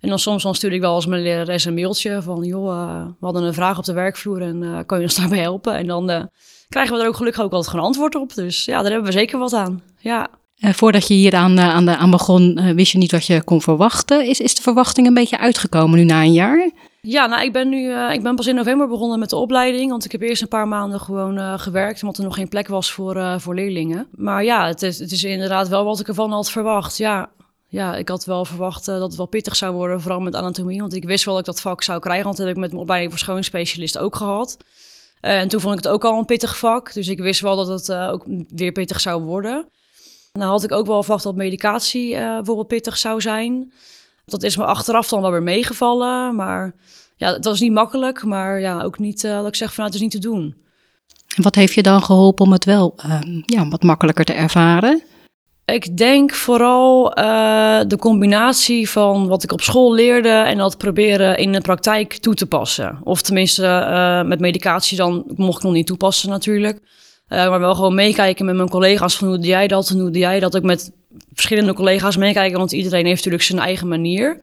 En 0.00 0.08
dan 0.08 0.18
soms 0.18 0.42
dan 0.42 0.54
stuur 0.54 0.72
ik 0.72 0.80
wel 0.80 0.94
als 0.94 1.06
mijn 1.06 1.22
lerares 1.22 1.64
een 1.64 1.74
mailtje 1.74 2.22
van 2.22 2.42
joh, 2.42 2.74
uh, 2.74 3.04
we 3.18 3.24
hadden 3.24 3.42
een 3.42 3.54
vraag 3.54 3.78
op 3.78 3.84
de 3.84 3.92
werkvloer 3.92 4.42
en 4.42 4.62
uh, 4.62 4.78
kan 4.86 4.98
je 4.98 5.04
ons 5.04 5.14
daarbij 5.14 5.38
helpen? 5.38 5.74
En 5.74 5.86
dan 5.86 6.28
krijgen 6.68 6.96
we 6.96 7.02
er 7.02 7.08
ook 7.08 7.16
gelukkig 7.16 7.42
ook 7.42 7.52
altijd 7.52 7.70
gewoon 7.70 7.86
antwoord 7.86 8.14
op. 8.14 8.34
Dus 8.34 8.64
ja, 8.64 8.82
daar 8.82 8.90
hebben 8.90 9.10
we 9.10 9.18
zeker 9.18 9.38
wat 9.38 9.52
aan. 9.52 9.82
Ja. 9.98 10.28
voordat 10.58 11.08
je 11.08 11.14
hier 11.14 11.34
aan, 11.34 11.60
aan, 11.60 11.84
de, 11.84 11.96
aan 11.96 12.10
begon, 12.10 12.74
wist 12.74 12.92
je 12.92 12.98
niet 12.98 13.12
wat 13.12 13.26
je 13.26 13.42
kon 13.42 13.62
verwachten. 13.62 14.26
Is, 14.26 14.40
is 14.40 14.54
de 14.54 14.62
verwachting 14.62 15.06
een 15.06 15.14
beetje 15.14 15.38
uitgekomen 15.38 15.98
nu 15.98 16.04
na 16.04 16.22
een 16.22 16.32
jaar? 16.32 16.70
Ja, 17.08 17.26
nou, 17.26 17.44
ik 17.44 17.52
ben 17.52 17.68
nu, 17.68 17.88
uh, 17.88 18.12
ik 18.12 18.22
ben 18.22 18.34
pas 18.34 18.46
in 18.46 18.54
november 18.54 18.88
begonnen 18.88 19.18
met 19.18 19.30
de 19.30 19.36
opleiding. 19.36 19.90
Want 19.90 20.04
ik 20.04 20.12
heb 20.12 20.20
eerst 20.20 20.42
een 20.42 20.48
paar 20.48 20.68
maanden 20.68 21.00
gewoon 21.00 21.38
uh, 21.38 21.58
gewerkt, 21.58 22.02
omdat 22.02 22.18
er 22.18 22.24
nog 22.24 22.34
geen 22.34 22.48
plek 22.48 22.68
was 22.68 22.92
voor, 22.92 23.16
uh, 23.16 23.38
voor 23.38 23.54
leerlingen. 23.54 24.08
Maar 24.10 24.44
ja, 24.44 24.66
het 24.66 24.82
is, 24.82 24.98
het 24.98 25.12
is 25.12 25.24
inderdaad 25.24 25.68
wel 25.68 25.84
wat 25.84 26.00
ik 26.00 26.08
ervan 26.08 26.32
had 26.32 26.50
verwacht. 26.50 26.96
Ja, 26.96 27.30
ja 27.68 27.96
ik 27.96 28.08
had 28.08 28.24
wel 28.24 28.44
verwacht 28.44 28.84
dat 28.84 29.00
het 29.00 29.16
wel 29.16 29.26
pittig 29.26 29.56
zou 29.56 29.74
worden, 29.74 30.00
vooral 30.00 30.20
met 30.20 30.34
anatomie. 30.34 30.80
Want 30.80 30.94
ik 30.94 31.04
wist 31.04 31.24
wel 31.24 31.34
dat 31.34 31.46
ik 31.46 31.52
dat 31.52 31.60
vak 31.60 31.82
zou 31.82 32.00
krijgen, 32.00 32.24
want 32.24 32.36
dat 32.36 32.46
heb 32.46 32.54
ik 32.54 32.60
met 32.60 32.70
mijn 32.70 32.82
opleiding 32.82 33.12
voor 33.12 33.20
schoonspecialist 33.20 33.98
ook 33.98 34.16
gehad. 34.16 34.56
en 35.20 35.48
toen 35.48 35.60
vond 35.60 35.78
ik 35.78 35.84
het 35.84 35.92
ook 35.92 36.04
al 36.04 36.18
een 36.18 36.24
pittig 36.24 36.58
vak, 36.58 36.92
dus 36.92 37.08
ik 37.08 37.18
wist 37.18 37.40
wel 37.40 37.56
dat 37.56 37.68
het 37.68 37.92
ook 37.92 38.24
weer 38.48 38.72
pittig 38.72 39.00
zou 39.00 39.22
worden. 39.22 39.68
Nou 40.32 40.50
had 40.50 40.64
ik 40.64 40.72
ook 40.72 40.86
wel 40.86 41.02
verwacht 41.02 41.24
dat 41.24 41.34
medicatie 41.34 42.14
bijvoorbeeld 42.14 42.68
pittig 42.68 42.98
zou 42.98 43.20
zijn. 43.20 43.72
Dat 44.24 44.42
is 44.42 44.56
me 44.56 44.64
achteraf 44.64 45.08
dan 45.08 45.20
wel 45.20 45.30
weer 45.30 45.42
meegevallen. 45.42 46.34
Maar 46.34 46.74
ja, 47.16 47.32
het 47.32 47.44
was 47.44 47.60
niet 47.60 47.72
makkelijk. 47.72 48.24
Maar 48.24 48.60
ja, 48.60 48.82
ook 48.82 48.98
niet 48.98 49.24
uh, 49.24 49.36
dat 49.36 49.46
ik 49.46 49.54
zeg 49.54 49.74
van 49.74 49.84
nou, 49.84 49.86
het 49.86 49.94
is 49.94 50.00
niet 50.00 50.22
te 50.22 50.28
doen. 50.28 50.56
En 51.36 51.42
wat 51.42 51.54
heeft 51.54 51.74
je 51.74 51.82
dan 51.82 52.02
geholpen 52.02 52.44
om 52.44 52.52
het 52.52 52.64
wel 52.64 52.94
uh, 53.06 53.20
ja, 53.46 53.68
wat 53.68 53.82
makkelijker 53.82 54.24
te 54.24 54.32
ervaren? 54.32 55.02
Ik 55.64 55.96
denk 55.96 56.34
vooral 56.34 57.18
uh, 57.18 57.80
de 57.86 57.96
combinatie 57.98 58.90
van 58.90 59.28
wat 59.28 59.42
ik 59.42 59.52
op 59.52 59.60
school 59.60 59.94
leerde 59.94 60.28
en 60.28 60.58
dat 60.58 60.78
proberen 60.78 61.38
in 61.38 61.52
de 61.52 61.60
praktijk 61.60 62.16
toe 62.16 62.34
te 62.34 62.46
passen. 62.46 62.98
Of 63.04 63.22
tenminste, 63.22 63.62
uh, 63.62 64.22
met 64.28 64.40
medicatie 64.40 64.96
dan 64.96 65.24
mocht 65.36 65.56
ik 65.56 65.62
nog 65.62 65.72
niet 65.72 65.86
toepassen 65.86 66.28
natuurlijk. 66.28 66.78
Uh, 67.28 67.48
maar 67.48 67.60
wel 67.60 67.74
gewoon 67.74 67.94
meekijken 67.94 68.44
met 68.44 68.54
mijn 68.54 68.68
collega's 68.68 69.16
van 69.16 69.28
hoe 69.28 69.36
doe 69.36 69.46
jij 69.46 69.68
dat 69.68 69.90
en 69.90 69.98
hoe 69.98 70.10
doe 70.10 70.20
jij 70.20 70.40
dat. 70.40 70.56
Ook 70.56 70.62
met 70.62 70.92
verschillende 71.42 71.74
collega's 71.74 72.16
meekijken, 72.16 72.58
want 72.58 72.72
iedereen 72.72 73.04
heeft 73.04 73.16
natuurlijk 73.16 73.42
zijn 73.42 73.60
eigen 73.60 73.88
manier 73.88 74.40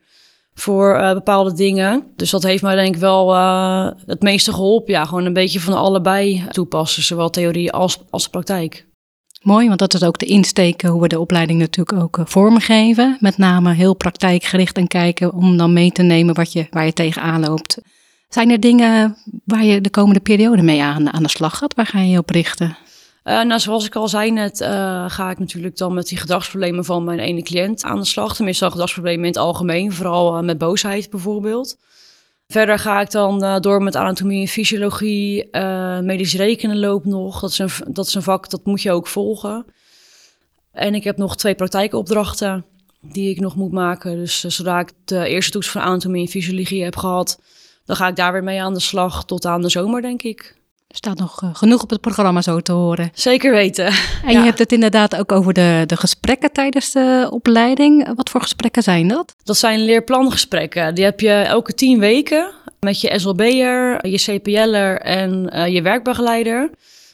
voor 0.54 1.14
bepaalde 1.14 1.54
dingen. 1.54 2.04
Dus 2.16 2.30
dat 2.30 2.44
heeft 2.44 2.64
mij 2.64 2.76
denk 2.76 2.96
ik 2.96 3.02
wel 3.02 3.36
het 4.06 4.22
meeste 4.22 4.54
geholpen. 4.54 4.94
Ja, 4.94 5.06
gewoon 5.06 5.26
een 5.26 5.34
beetje 5.34 5.60
van 5.60 5.74
allebei 5.74 6.46
toepassen, 6.50 7.04
zowel 7.04 7.30
theorie 7.30 7.72
als, 7.72 7.98
als 8.10 8.28
praktijk. 8.28 8.88
Mooi, 9.42 9.68
want 9.68 9.80
dat 9.80 9.94
is 9.94 10.04
ook 10.04 10.20
de 10.20 10.26
insteek 10.26 10.82
hoe 10.82 11.02
we 11.02 11.08
de 11.08 11.20
opleiding 11.20 11.60
natuurlijk 11.60 12.02
ook 12.02 12.20
vormgeven. 12.24 13.18
Met 13.20 13.38
name 13.38 13.74
heel 13.74 13.94
praktijkgericht 13.94 14.78
en 14.78 14.88
kijken 14.88 15.34
om 15.34 15.58
dan 15.58 15.74
mee 15.74 15.92
te 15.92 16.04
nemen 16.04 16.36
wat 16.36 16.54
je, 16.54 16.68
waar 16.70 16.86
je 16.86 16.94
tegenaan 16.94 17.42
loopt. 17.42 17.78
Zijn 18.30 18.50
er 18.50 18.60
dingen 18.60 19.18
waar 19.46 19.64
je 19.64 19.82
de 19.82 19.90
komende 19.90 20.20
periode 20.20 20.62
mee 20.62 20.82
aan, 20.82 21.14
aan 21.14 21.24
de 21.24 21.30
slag 21.30 21.58
gaat? 21.58 21.76
Waar 21.76 21.86
ga 21.86 22.00
je 22.00 22.10
je 22.10 22.18
op 22.18 22.30
richten? 22.30 22.78
Uh, 23.30 23.42
nou, 23.42 23.60
zoals 23.60 23.86
ik 23.86 23.96
al 23.96 24.08
zei 24.08 24.32
net, 24.32 24.62
uh, 24.62 25.10
ga 25.10 25.30
ik 25.30 25.40
natuurlijk 25.40 25.78
dan 25.78 25.94
met 25.94 26.08
die 26.08 26.18
gedragsproblemen 26.18 26.86
van 26.86 27.04
mijn 27.04 27.20
ene 27.20 27.42
cliënt 27.42 27.84
aan 27.84 28.00
de 28.00 28.06
slag. 28.06 28.36
Tenminste, 28.36 28.72
gedragsproblemen 28.72 29.22
in 29.22 29.32
het 29.32 29.38
algemeen, 29.38 29.94
vooral 29.94 30.44
met 30.44 30.58
boosheid 30.58 31.10
bijvoorbeeld. 31.10 31.78
Verder 32.48 32.80
ga 32.80 33.02
ik 33.02 33.12
dan 33.12 33.62
door 33.62 33.84
met 33.84 33.96
anatomie 33.96 34.42
en 34.42 34.48
fysiologie. 34.48 35.50
Medisch 36.02 36.34
rekenen 36.34 36.80
loopt 36.80 37.06
nog. 37.06 37.40
Dat 37.40 37.50
is, 37.50 37.60
een, 37.60 37.70
dat 37.88 38.08
is 38.08 38.14
een 38.14 38.22
vak, 38.22 38.50
dat 38.50 38.66
moet 38.66 38.82
je 38.82 38.92
ook 38.92 39.08
volgen. 39.08 39.66
En 40.72 40.96
ik 40.96 41.04
heb 41.04 41.18
nog 41.18 41.38
twee 41.38 41.56
praktijkopdrachten 41.56 42.66
die 43.02 43.30
ik 43.30 43.40
nog 43.40 43.56
moet 43.56 43.72
maken. 43.72 44.16
Dus 44.16 44.40
zodra 44.40 44.80
ik 44.80 44.92
de 45.06 45.28
eerste 45.28 45.52
toets 45.52 45.70
van 45.70 45.82
anatomie 45.82 46.26
en 46.26 46.32
fysiologie 46.32 46.84
heb 46.84 46.96
gehad... 46.96 47.42
dan 47.86 47.96
ga 47.96 48.08
ik 48.08 48.16
daar 48.16 48.32
weer 48.32 48.44
mee 48.44 48.62
aan 48.62 48.74
de 48.74 48.80
slag 48.80 49.26
tot 49.26 49.46
aan 49.46 49.62
de 49.62 49.70
zomer, 49.70 50.02
denk 50.02 50.22
ik. 50.22 50.59
Er 50.90 50.96
staat 50.96 51.20
nog 51.20 51.42
uh, 51.44 51.50
genoeg 51.54 51.84
op 51.84 51.90
het 51.90 52.02
programma 52.02 52.42
zo 52.42 52.60
te 52.60 52.72
horen. 52.72 53.12
Zeker 53.14 53.52
weten. 53.52 53.86
En 54.26 54.32
je 54.32 54.40
hebt 54.40 54.60
het 54.60 54.72
inderdaad 54.72 55.16
ook 55.16 55.32
over 55.32 55.54
de, 55.54 55.84
de 55.86 55.98
gesprekken 55.98 56.52
tijdens 56.52 56.92
de 56.92 57.28
opleiding. 57.32 58.16
Wat 58.16 58.30
voor 58.30 58.42
gesprekken 58.42 58.84
zijn 58.84 59.08
dat? 59.08 59.36
Dat 59.44 59.58
zijn 59.58 59.80
leerplangesprekken. 59.80 60.96
Die 60.96 61.04
heb 61.04 61.20
je 61.20 61.32
elke 61.32 61.74
tien 61.74 62.00
weken 62.00 62.52
met 62.80 63.02
je 63.02 63.20
SLB'er, 63.20 64.08
je 64.08 64.18
CPL'er 64.18 65.02
en 65.02 65.52
uh, 65.54 65.68
je 65.68 65.82
werkbegeleider. 65.82 66.70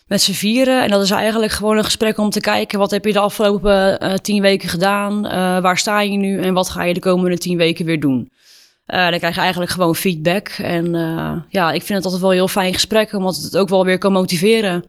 Met 0.07 0.21
z'n 0.21 0.31
vieren. 0.31 0.83
En 0.83 0.89
dat 0.89 1.01
is 1.01 1.11
eigenlijk 1.11 1.51
gewoon 1.51 1.77
een 1.77 1.83
gesprek 1.83 2.17
om 2.17 2.29
te 2.29 2.39
kijken... 2.39 2.79
wat 2.79 2.91
heb 2.91 3.05
je 3.05 3.13
de 3.13 3.19
afgelopen 3.19 4.03
uh, 4.03 4.13
tien 4.13 4.41
weken 4.41 4.69
gedaan? 4.69 5.21
waar 5.61 5.77
sta 5.77 6.01
je 6.01 6.17
nu? 6.17 6.41
En 6.41 6.53
wat 6.53 6.69
ga 6.69 6.83
je 6.83 6.93
de 6.93 6.99
komende 6.99 7.37
tien 7.37 7.57
weken 7.57 7.85
weer 7.85 7.99
doen? 7.99 8.29
Uh, 8.87 9.09
dan 9.09 9.17
krijg 9.17 9.35
je 9.35 9.41
eigenlijk 9.41 9.71
gewoon 9.71 9.95
feedback. 9.95 10.47
En 10.47 10.93
uh, 10.93 11.31
ja, 11.49 11.71
ik 11.71 11.83
vind 11.83 11.93
het 11.93 12.03
altijd 12.03 12.21
wel 12.21 12.29
een 12.31 12.37
heel 12.37 12.47
fijn 12.47 12.73
gesprek, 12.73 13.13
omdat 13.13 13.35
het 13.35 13.57
ook 13.57 13.69
wel 13.69 13.85
weer 13.85 13.97
kan 13.97 14.11
motiveren. 14.11 14.85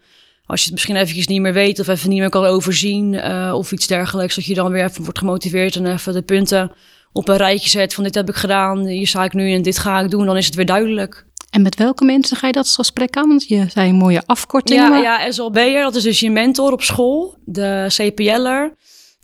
Als 0.46 0.58
je 0.60 0.64
het 0.64 0.74
misschien 0.74 0.96
eventjes 0.96 1.26
niet 1.26 1.40
meer 1.40 1.52
weet 1.52 1.80
of 1.80 1.88
even 1.88 2.08
niet 2.08 2.18
meer 2.18 2.28
kan 2.28 2.44
overzien 2.44 3.12
uh, 3.12 3.52
of 3.54 3.72
iets 3.72 3.86
dergelijks, 3.86 4.34
dat 4.34 4.44
je 4.44 4.54
dan 4.54 4.72
weer 4.72 4.84
even 4.84 5.02
wordt 5.02 5.18
gemotiveerd 5.18 5.76
en 5.76 5.92
even 5.92 6.12
de 6.12 6.22
punten 6.22 6.72
op 7.12 7.28
een 7.28 7.36
rijtje 7.36 7.68
zet 7.68 7.94
van 7.94 8.04
dit 8.04 8.14
heb 8.14 8.28
ik 8.28 8.34
gedaan, 8.34 8.86
hier 8.86 9.06
sta 9.06 9.24
ik 9.24 9.32
nu 9.32 9.52
en 9.52 9.62
dit 9.62 9.78
ga 9.78 10.00
ik 10.00 10.10
doen, 10.10 10.26
dan 10.26 10.36
is 10.36 10.46
het 10.46 10.54
weer 10.54 10.66
duidelijk. 10.66 11.26
En 11.50 11.62
met 11.62 11.76
welke 11.76 12.04
mensen 12.04 12.36
ga 12.36 12.46
je 12.46 12.52
dat 12.52 12.68
gesprek 12.68 13.16
aan? 13.16 13.28
Want 13.28 13.48
je 13.48 13.64
zei 13.68 13.92
mooie 13.92 14.22
afkortingen. 14.26 15.02
Ja, 15.02 15.18
ja 15.20 15.30
SLB'er, 15.30 15.82
dat 15.82 15.94
is 15.94 16.02
dus 16.02 16.20
je 16.20 16.30
mentor 16.30 16.72
op 16.72 16.82
school, 16.82 17.38
de 17.44 17.86
CPL'er. 17.88 18.74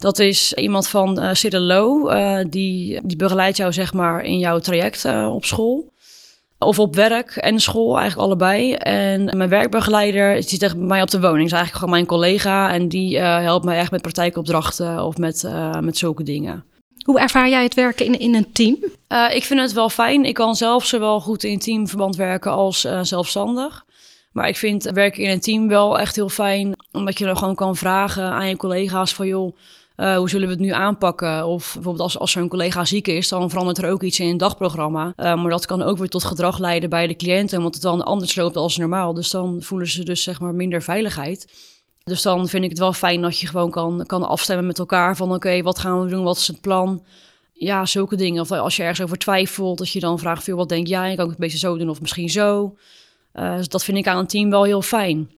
Dat 0.02 0.18
is 0.18 0.52
iemand 0.52 0.88
van 0.88 1.22
uh, 1.22 1.30
uh, 1.42 2.38
die, 2.48 3.00
die 3.02 3.16
begeleidt 3.16 3.56
jou 3.56 3.72
zeg 3.72 3.92
maar 3.92 4.24
in 4.24 4.38
jouw 4.38 4.58
traject 4.58 5.04
uh, 5.04 5.34
op 5.34 5.44
school. 5.44 5.92
Of 6.58 6.78
op 6.78 6.94
werk 6.94 7.36
en 7.36 7.60
school, 7.60 7.98
eigenlijk 7.98 8.28
allebei. 8.28 8.72
En 8.74 9.36
mijn 9.36 9.48
werkbegeleider 9.48 10.42
zit 10.42 10.62
echt 10.62 10.76
bij 10.76 10.86
mij 10.86 11.02
op 11.02 11.10
de 11.10 11.20
woning. 11.20 11.44
is 11.44 11.52
eigenlijk 11.52 11.74
gewoon 11.74 11.90
mijn 11.90 12.06
collega. 12.06 12.72
En 12.72 12.88
die 12.88 13.18
helpt 13.18 13.64
mij 13.64 13.78
echt 13.78 13.90
met 13.90 14.02
praktijkopdrachten 14.02 15.04
of 15.04 15.16
met, 15.16 15.48
met 15.80 15.98
zulke 15.98 16.22
dingen. 16.22 16.64
Hoe 17.04 17.20
ervaar 17.20 17.48
jij 17.48 17.62
het 17.62 17.74
werken 17.74 18.06
in, 18.06 18.18
in 18.18 18.34
een 18.34 18.52
team? 18.52 18.76
ik 19.32 19.44
vind 19.44 19.60
het 19.60 19.72
wel 19.72 19.88
fijn. 19.88 20.24
Ik 20.24 20.34
kan 20.34 20.54
zelf 20.54 20.86
zowel 20.86 21.20
goed 21.20 21.44
in 21.44 21.58
teamverband 21.58 22.16
werken 22.16 22.50
als 22.50 22.86
zelfstandig. 23.02 23.84
Maar 24.32 24.48
ik 24.48 24.56
vind 24.56 24.90
werken 24.90 25.22
in 25.22 25.30
een 25.30 25.40
team 25.40 25.68
wel 25.68 25.98
echt 25.98 26.16
heel 26.16 26.28
fijn. 26.28 26.74
Omdat 26.92 27.18
je 27.18 27.24
dan 27.24 27.36
gewoon 27.36 27.54
kan 27.54 27.76
vragen 27.76 28.24
aan 28.24 28.48
je 28.48 28.56
collega's 28.56 29.14
van... 29.14 29.26
joh, 29.26 29.56
uh, 29.96 30.16
hoe 30.16 30.28
zullen 30.28 30.46
we 30.46 30.52
het 30.52 30.62
nu 30.62 30.70
aanpakken? 30.70 31.46
Of 31.46 31.72
bijvoorbeeld 31.74 32.04
als, 32.04 32.18
als 32.18 32.34
een 32.34 32.48
collega 32.48 32.84
ziek 32.84 33.08
is, 33.08 33.28
dan 33.28 33.50
verandert 33.50 33.78
er 33.78 33.90
ook 33.90 34.02
iets 34.02 34.20
in 34.20 34.28
het 34.28 34.38
dagprogramma. 34.38 35.06
Uh, 35.06 35.14
maar 35.16 35.50
dat 35.50 35.66
kan 35.66 35.82
ook 35.82 35.98
weer 35.98 36.08
tot 36.08 36.24
gedrag 36.24 36.58
leiden 36.58 36.90
bij 36.90 37.06
de 37.06 37.16
cliënten, 37.16 37.62
want 37.62 37.74
het 37.74 37.82
dan 37.82 38.04
anders 38.04 38.34
loopt 38.34 38.56
als 38.56 38.76
normaal. 38.76 39.14
Dus 39.14 39.30
dan 39.30 39.62
voelen 39.62 39.88
ze 39.88 40.04
dus 40.04 40.22
zeg 40.22 40.40
maar 40.40 40.54
minder 40.54 40.82
veiligheid. 40.82 41.70
Dus 42.04 42.22
dan 42.22 42.48
vind 42.48 42.64
ik 42.64 42.70
het 42.70 42.78
wel 42.78 42.92
fijn 42.92 43.22
dat 43.22 43.38
je 43.38 43.46
gewoon 43.46 43.70
kan, 43.70 44.04
kan 44.06 44.28
afstemmen 44.28 44.66
met 44.66 44.78
elkaar 44.78 45.16
van 45.16 45.34
oké, 45.34 45.62
wat 45.62 45.78
gaan 45.78 46.02
we 46.02 46.08
doen, 46.10 46.24
wat 46.24 46.36
is 46.36 46.46
het 46.46 46.60
plan? 46.60 47.04
Ja, 47.52 47.86
zulke 47.86 48.16
dingen. 48.16 48.40
Of 48.40 48.50
als 48.50 48.76
je 48.76 48.82
ergens 48.82 49.02
over 49.02 49.18
twijfelt, 49.18 49.78
dat 49.78 49.90
je 49.90 50.00
dan 50.00 50.18
vraagt, 50.18 50.44
veel 50.44 50.56
wat 50.56 50.68
denk 50.68 50.86
jij? 50.86 51.14
Kan 51.14 51.24
ik 51.24 51.30
het 51.30 51.40
een 51.40 51.44
beetje 51.46 51.58
zo 51.58 51.78
doen 51.78 51.88
of 51.88 52.00
misschien 52.00 52.30
zo? 52.30 52.76
Uh, 53.34 53.56
dus 53.56 53.68
dat 53.68 53.84
vind 53.84 53.98
ik 53.98 54.06
aan 54.06 54.18
een 54.18 54.26
team 54.26 54.50
wel 54.50 54.64
heel 54.64 54.82
fijn. 54.82 55.30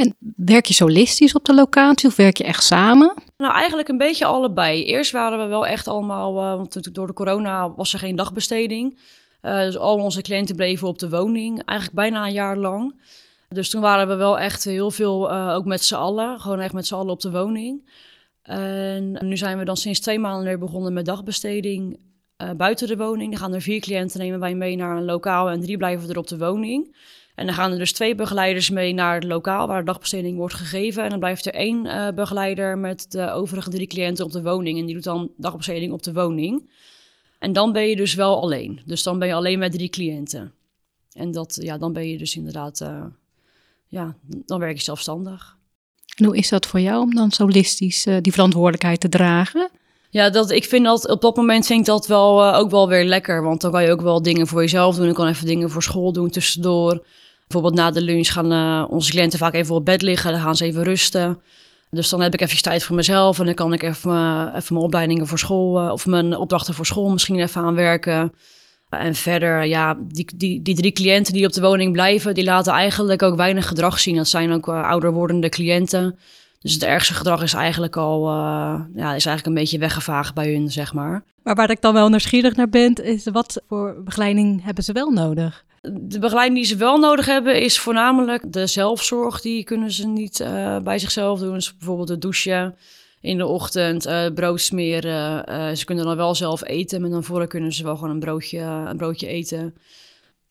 En 0.00 0.16
werk 0.36 0.66
je 0.66 0.74
solistisch 0.74 1.34
op 1.34 1.44
de 1.44 1.54
locatie 1.54 2.08
of 2.08 2.16
werk 2.16 2.36
je 2.36 2.44
echt 2.44 2.64
samen? 2.64 3.14
Nou, 3.36 3.54
eigenlijk 3.54 3.88
een 3.88 3.98
beetje 3.98 4.24
allebei. 4.24 4.84
Eerst 4.84 5.12
waren 5.12 5.38
we 5.38 5.44
wel 5.44 5.66
echt 5.66 5.88
allemaal, 5.88 6.36
uh, 6.36 6.56
want 6.56 6.94
door 6.94 7.06
de 7.06 7.12
corona 7.12 7.74
was 7.74 7.92
er 7.92 7.98
geen 7.98 8.16
dagbesteding. 8.16 8.98
Uh, 9.42 9.60
dus 9.60 9.78
al 9.78 9.96
onze 9.96 10.22
cliënten 10.22 10.56
bleven 10.56 10.88
op 10.88 10.98
de 10.98 11.08
woning, 11.08 11.62
eigenlijk 11.64 11.98
bijna 11.98 12.26
een 12.26 12.32
jaar 12.32 12.56
lang. 12.56 13.00
Dus 13.48 13.70
toen 13.70 13.80
waren 13.80 14.08
we 14.08 14.14
wel 14.14 14.38
echt 14.38 14.64
heel 14.64 14.90
veel, 14.90 15.30
uh, 15.30 15.54
ook 15.54 15.64
met 15.64 15.84
z'n 15.84 15.94
allen, 15.94 16.40
gewoon 16.40 16.60
echt 16.60 16.72
met 16.72 16.86
z'n 16.86 16.94
allen 16.94 17.12
op 17.12 17.20
de 17.20 17.30
woning. 17.30 17.88
En 18.42 19.18
nu 19.20 19.36
zijn 19.36 19.58
we 19.58 19.64
dan 19.64 19.76
sinds 19.76 20.00
twee 20.00 20.18
maanden 20.18 20.44
weer 20.44 20.58
begonnen 20.58 20.92
met 20.92 21.04
dagbesteding 21.04 22.00
buiten 22.56 22.88
de 22.88 22.96
woning. 22.96 23.30
Dan 23.30 23.40
gaan 23.40 23.54
er 23.54 23.60
vier 23.60 23.80
cliënten 23.80 24.20
nemen 24.20 24.40
wij 24.40 24.54
mee 24.54 24.76
naar 24.76 24.96
een 24.96 25.04
lokaal 25.04 25.50
en 25.50 25.60
drie 25.60 25.76
blijven 25.76 26.08
er 26.08 26.18
op 26.18 26.28
de 26.28 26.38
woning. 26.38 26.96
En 27.40 27.46
dan 27.46 27.54
gaan 27.54 27.72
er 27.72 27.78
dus 27.78 27.92
twee 27.92 28.14
begeleiders 28.14 28.70
mee 28.70 28.92
naar 28.92 29.14
het 29.14 29.24
lokaal 29.24 29.66
waar 29.66 29.78
de 29.78 29.84
dagbesteding 29.84 30.36
wordt 30.36 30.54
gegeven. 30.54 31.04
En 31.04 31.10
dan 31.10 31.18
blijft 31.18 31.46
er 31.46 31.54
één 31.54 31.86
uh, 31.86 32.08
begeleider 32.14 32.78
met 32.78 33.06
de 33.08 33.30
overige 33.30 33.70
drie 33.70 33.86
cliënten 33.86 34.24
op 34.24 34.32
de 34.32 34.42
woning. 34.42 34.78
En 34.78 34.86
die 34.86 34.94
doet 34.94 35.04
dan 35.04 35.30
dagbesteding 35.36 35.92
op 35.92 36.02
de 36.02 36.12
woning. 36.12 36.70
En 37.38 37.52
dan 37.52 37.72
ben 37.72 37.88
je 37.88 37.96
dus 37.96 38.14
wel 38.14 38.40
alleen. 38.40 38.80
Dus 38.84 39.02
dan 39.02 39.18
ben 39.18 39.28
je 39.28 39.34
alleen 39.34 39.58
met 39.58 39.72
drie 39.72 39.88
cliënten. 39.88 40.52
En 41.12 41.30
dat, 41.30 41.58
ja, 41.62 41.78
dan 41.78 41.92
ben 41.92 42.08
je 42.08 42.18
dus 42.18 42.36
inderdaad, 42.36 42.80
uh, 42.80 43.04
ja, 43.86 44.14
dan 44.26 44.58
werk 44.58 44.76
je 44.76 44.82
zelfstandig. 44.82 45.56
En 46.16 46.24
hoe 46.24 46.36
is 46.36 46.48
dat 46.48 46.66
voor 46.66 46.80
jou 46.80 47.02
om 47.02 47.14
dan 47.14 47.30
solistisch 47.30 48.06
uh, 48.06 48.16
die 48.20 48.32
verantwoordelijkheid 48.32 49.00
te 49.00 49.08
dragen? 49.08 49.70
Ja, 50.10 50.30
dat, 50.30 50.50
ik 50.50 50.64
vind 50.64 50.84
dat 50.84 51.08
op 51.08 51.20
dat 51.20 51.36
moment 51.36 51.66
vind 51.66 51.80
ik 51.80 51.86
dat 51.86 52.06
wel 52.06 52.46
uh, 52.46 52.58
ook 52.58 52.70
wel 52.70 52.88
weer 52.88 53.04
lekker. 53.04 53.42
Want 53.42 53.60
dan 53.60 53.70
kan 53.70 53.82
je 53.82 53.90
ook 53.90 54.00
wel 54.00 54.22
dingen 54.22 54.46
voor 54.46 54.60
jezelf 54.60 54.96
doen. 54.96 55.08
Ik 55.08 55.14
kan 55.14 55.28
even 55.28 55.46
dingen 55.46 55.70
voor 55.70 55.82
school 55.82 56.12
doen 56.12 56.30
tussendoor. 56.30 57.04
Bijvoorbeeld 57.50 57.80
na 57.80 57.90
de 57.90 58.02
lunch 58.02 58.32
gaan 58.32 58.52
uh, 58.52 58.84
onze 58.90 59.10
cliënten 59.10 59.38
vaak 59.38 59.54
even 59.54 59.74
op 59.74 59.84
bed 59.84 60.02
liggen. 60.02 60.32
Dan 60.32 60.40
gaan 60.40 60.56
ze 60.56 60.64
even 60.64 60.82
rusten. 60.82 61.40
Dus 61.90 62.08
dan 62.08 62.20
heb 62.20 62.34
ik 62.34 62.40
even 62.40 62.62
tijd 62.62 62.84
voor 62.84 62.96
mezelf. 62.96 63.38
En 63.38 63.44
dan 63.44 63.54
kan 63.54 63.72
ik 63.72 63.82
even, 63.82 64.52
even 64.56 64.74
mijn 64.74 64.84
opleidingen 64.84 65.26
voor 65.26 65.38
school... 65.38 65.84
Uh, 65.84 65.92
of 65.92 66.06
mijn 66.06 66.36
opdrachten 66.36 66.74
voor 66.74 66.86
school 66.86 67.10
misschien 67.10 67.40
even 67.40 67.62
aanwerken. 67.62 68.32
En 68.88 69.14
verder, 69.14 69.64
ja, 69.64 69.96
die, 70.00 70.26
die, 70.36 70.62
die 70.62 70.74
drie 70.74 70.92
cliënten 70.92 71.32
die 71.32 71.46
op 71.46 71.52
de 71.52 71.60
woning 71.60 71.92
blijven... 71.92 72.34
die 72.34 72.44
laten 72.44 72.72
eigenlijk 72.72 73.22
ook 73.22 73.36
weinig 73.36 73.68
gedrag 73.68 73.98
zien. 73.98 74.16
Dat 74.16 74.28
zijn 74.28 74.52
ook 74.52 74.68
ouder 74.68 75.12
wordende 75.12 75.48
cliënten... 75.48 76.18
Dus 76.60 76.72
het 76.72 76.82
ergste 76.82 77.14
gedrag 77.14 77.42
is 77.42 77.52
eigenlijk 77.52 77.96
al, 77.96 78.28
ja, 78.94 79.14
is 79.14 79.26
eigenlijk 79.26 79.46
een 79.46 79.54
beetje 79.54 79.78
weggevaagd 79.78 80.34
bij 80.34 80.52
hun, 80.52 80.70
zeg 80.70 80.92
maar. 80.92 81.24
Maar 81.42 81.54
waar 81.54 81.70
ik 81.70 81.80
dan 81.80 81.94
wel 81.94 82.08
nieuwsgierig 82.08 82.56
naar 82.56 82.68
ben, 82.68 82.94
is 82.94 83.24
wat 83.32 83.62
voor 83.68 84.02
begeleiding 84.04 84.64
hebben 84.64 84.84
ze 84.84 84.92
wel 84.92 85.10
nodig? 85.10 85.64
De 85.80 86.18
begeleiding 86.18 86.58
die 86.58 86.68
ze 86.68 86.76
wel 86.76 86.98
nodig 86.98 87.26
hebben 87.26 87.62
is 87.62 87.78
voornamelijk 87.78 88.52
de 88.52 88.66
zelfzorg. 88.66 89.40
Die 89.40 89.64
kunnen 89.64 89.90
ze 89.90 90.06
niet 90.06 90.40
uh, 90.40 90.78
bij 90.78 90.98
zichzelf 90.98 91.40
doen. 91.40 91.54
Dus 91.54 91.76
bijvoorbeeld 91.76 92.08
het 92.08 92.20
douchen 92.20 92.76
in 93.20 93.38
de 93.38 93.46
ochtend, 93.46 94.06
uh, 94.06 94.26
brood 94.34 94.60
smeren. 94.60 95.50
Uh, 95.50 95.70
ze 95.74 95.84
kunnen 95.84 96.04
dan 96.04 96.16
wel 96.16 96.34
zelf 96.34 96.64
eten, 96.64 97.00
maar 97.00 97.10
dan 97.10 97.24
voor 97.24 97.46
kunnen 97.46 97.72
ze 97.72 97.82
wel 97.82 97.96
gewoon 97.96 98.10
een 98.10 98.20
broodje, 98.20 98.58
een 98.60 98.96
broodje 98.96 99.26
eten. 99.26 99.74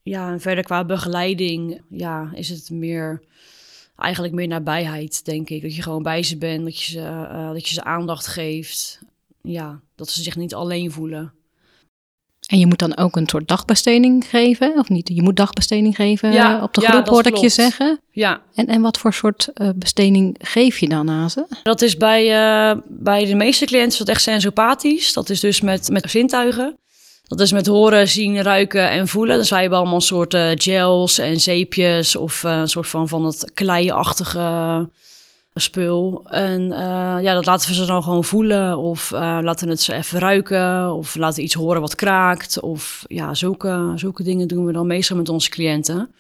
Ja, 0.02 0.32
en 0.32 0.42
verder 0.42 0.64
qua 0.64 0.86
begeleiding 0.86 1.82
ja, 1.90 2.32
is 2.34 2.50
het 2.50 2.70
meer 2.70 3.24
eigenlijk 3.96 4.34
meer 4.34 4.48
nabijheid, 4.48 5.26
denk 5.26 5.50
ik. 5.50 5.62
Dat 5.62 5.76
je 5.76 5.82
gewoon 5.82 6.04
bij 6.04 6.24
ze 6.24 6.38
bent, 6.38 6.64
dat 6.64 6.84
je 6.84 6.92
ze, 6.92 7.28
dat 7.54 7.68
je 7.68 7.74
ze 7.74 7.84
aandacht 7.84 8.28
geeft. 8.28 9.02
Ja, 9.42 9.82
dat 9.96 10.10
ze 10.10 10.24
zich 10.24 10.36
niet 10.36 10.54
alleen 10.54 10.92
voelen. 10.92 11.34
En 12.50 12.60
je 12.60 12.68
moet 12.68 12.80
dan 12.80 12.98
ook 12.98 13.16
een 13.16 13.28
soort 13.28 13.48
dagbesteding 13.48 14.26
geven, 14.30 14.74
of 14.78 14.90
niet? 14.90 15.12
Je 15.14 15.22
moet 15.22 15.36
dagbesteding 15.36 15.96
geven 15.96 16.32
Ja, 16.32 16.58
eh, 16.58 16.64
op 16.64 16.74
de 16.74 16.82
ja, 16.82 16.90
groep, 16.90 17.06
dat 17.06 17.14
hoorde 17.14 17.30
ik 17.30 17.36
je 17.36 17.50
zeggen. 17.50 18.00
Ja, 18.12 18.42
En, 18.54 18.68
en 18.68 18.82
wat 18.82 18.98
voor 18.98 19.14
soort 19.14 19.50
eh, 19.54 19.70
besteding 19.76 20.36
geef 20.42 20.78
je 20.78 20.90
dan 20.90 21.10
aan 21.10 21.30
ze? 21.30 21.46
dat 21.64 21.82
is 21.82 21.98
bij, 21.98 22.22
eh, 22.22 22.78
bij 22.88 23.26
de 23.26 23.36
meeste 23.36 23.66
cliënten 23.66 23.98
dat 23.98 24.08
echt 24.08 24.22
sensopathisch. 24.22 25.14
Dat 25.14 25.30
is 25.30 25.40
dus 25.40 25.62
met, 25.62 25.90
met 25.90 26.10
zintuigen. 26.10 26.78
Dat 27.28 27.40
is 27.40 27.52
met 27.52 27.68
horen, 27.68 28.08
zien, 28.08 28.42
ruiken 28.42 28.90
en 28.90 29.08
voelen. 29.08 29.38
Dus 29.38 29.50
wij 29.50 29.62
hebben 29.62 29.80
allemaal 29.80 30.02
soorten 30.02 30.62
gels 30.62 31.18
en 31.18 31.40
zeepjes 31.40 32.16
of 32.16 32.44
een 32.44 32.70
soort 32.70 32.88
van, 32.88 33.08
van 33.08 33.24
dat 33.24 33.52
kleiachtige 33.54 34.90
spul. 35.60 36.26
En 36.26 36.72
eh, 36.72 37.18
ja, 37.22 37.34
dat 37.34 37.46
laten 37.46 37.70
we 37.70 37.76
ze 37.76 37.86
dan 37.86 38.04
gewoon 38.04 38.24
voelen 38.24 38.78
of 38.78 39.12
eh, 39.12 39.38
laten 39.42 39.70
het 39.70 39.82
ze 39.82 39.94
even 39.94 40.20
ruiken 40.20 40.94
of 40.94 41.16
laten 41.16 41.44
iets 41.44 41.54
horen 41.54 41.82
wat 41.82 41.96
kraakt. 41.96 42.60
Of 42.60 43.04
ja, 43.08 43.34
zulke, 43.34 43.92
zulke 43.96 44.24
dingen 44.24 44.48
doen 44.48 44.66
we 44.66 44.72
dan 44.72 44.88
meestal 44.88 45.18
met 45.18 45.30
onze 45.30 45.50
cliënten. 45.50 46.14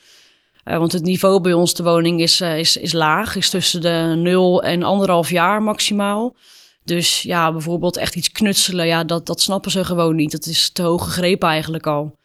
Eh, 0.64 0.78
want 0.78 0.92
het 0.92 1.04
niveau 1.04 1.42
bij 1.42 1.54
ons 1.54 1.74
de 1.74 1.84
woning 1.84 2.22
is, 2.22 2.42
is, 2.42 2.78
is 2.78 2.94
laag, 2.94 3.36
is 3.36 3.50
tussen 3.50 3.82
de 3.82 4.14
0 4.18 4.64
en 4.64 4.84
anderhalf 4.84 5.30
jaar 5.30 5.64
maximaal. 5.64 6.36
Dus 6.84 7.22
ja, 7.22 7.52
bijvoorbeeld 7.52 7.98
echt 7.98 8.16
iets 8.16 8.32
knutselen, 8.32 8.88
ja, 8.88 9.04
dat, 9.04 9.26
dat 9.26 9.42
snappen 9.42 9.72
ze 9.72 9.86
gewoon 9.86 10.16
niet. 10.16 10.32
Dat 10.32 10.46
is 10.46 10.70
te 10.70 10.82
hoog 10.82 11.04
gegrepen 11.04 11.50
eigenlijk 11.50 11.88
al. 11.88 12.18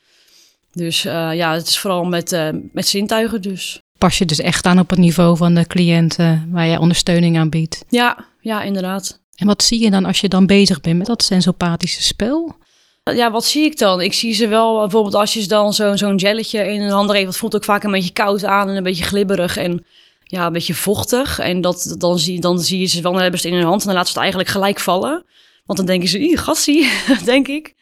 Dus 0.72 1.02
ja, 1.02 1.52
het 1.52 1.66
is 1.66 1.78
vooral 1.78 2.04
met, 2.04 2.52
met 2.72 2.86
zintuigen 2.86 3.42
dus. 3.42 3.83
Pas 4.04 4.18
je 4.18 4.24
dus 4.24 4.40
echt 4.40 4.66
aan 4.66 4.78
op 4.78 4.90
het 4.90 4.98
niveau 4.98 5.36
van 5.36 5.54
de 5.54 5.66
cliënten 5.66 6.48
waar 6.52 6.66
je 6.66 6.78
ondersteuning 6.78 7.38
aan 7.38 7.48
biedt. 7.48 7.84
Ja, 7.88 8.24
ja, 8.40 8.62
inderdaad. 8.62 9.20
En 9.36 9.46
wat 9.46 9.62
zie 9.62 9.82
je 9.82 9.90
dan 9.90 10.04
als 10.04 10.20
je 10.20 10.28
dan 10.28 10.46
bezig 10.46 10.80
bent 10.80 10.98
met 10.98 11.06
dat 11.06 11.22
sensopathische 11.22 12.02
spel? 12.02 12.56
Ja, 13.02 13.30
wat 13.30 13.44
zie 13.44 13.64
ik 13.64 13.78
dan? 13.78 14.00
Ik 14.00 14.12
zie 14.12 14.34
ze 14.34 14.48
wel, 14.48 14.78
bijvoorbeeld 14.78 15.14
als 15.14 15.32
je 15.32 15.46
dan 15.46 15.72
zo'n 15.72 15.98
zo'n 15.98 16.20
gelletje 16.20 16.72
in 16.72 16.80
een 16.80 16.90
hand 16.90 17.12
heeft, 17.12 17.24
dat 17.24 17.36
voelt 17.36 17.54
ook 17.54 17.64
vaak 17.64 17.82
een 17.82 17.90
beetje 17.90 18.12
koud 18.12 18.44
aan 18.44 18.68
en 18.68 18.76
een 18.76 18.82
beetje 18.82 19.04
glibberig 19.04 19.56
en 19.56 19.84
ja, 20.24 20.46
een 20.46 20.52
beetje 20.52 20.74
vochtig. 20.74 21.38
En 21.38 21.60
dat, 21.60 21.94
dan, 21.98 22.18
zie, 22.18 22.40
dan 22.40 22.58
zie 22.58 22.80
je 22.80 22.86
ze 22.86 23.02
wel, 23.02 23.12
dan 23.12 23.22
hebben 23.22 23.40
ze 23.40 23.46
het 23.46 23.54
in 23.54 23.62
hun 23.62 23.70
hand 23.70 23.80
en 23.80 23.86
dan 23.86 23.96
laten 23.96 24.12
ze 24.12 24.18
het 24.18 24.22
eigenlijk 24.22 24.54
gelijk 24.54 24.80
vallen. 24.80 25.24
Want 25.66 25.78
dan 25.78 25.86
denken 25.86 26.08
ze, 26.08 26.18
ih, 26.18 26.38
gassie, 26.38 26.90
denk 27.24 27.48
ik. 27.48 27.74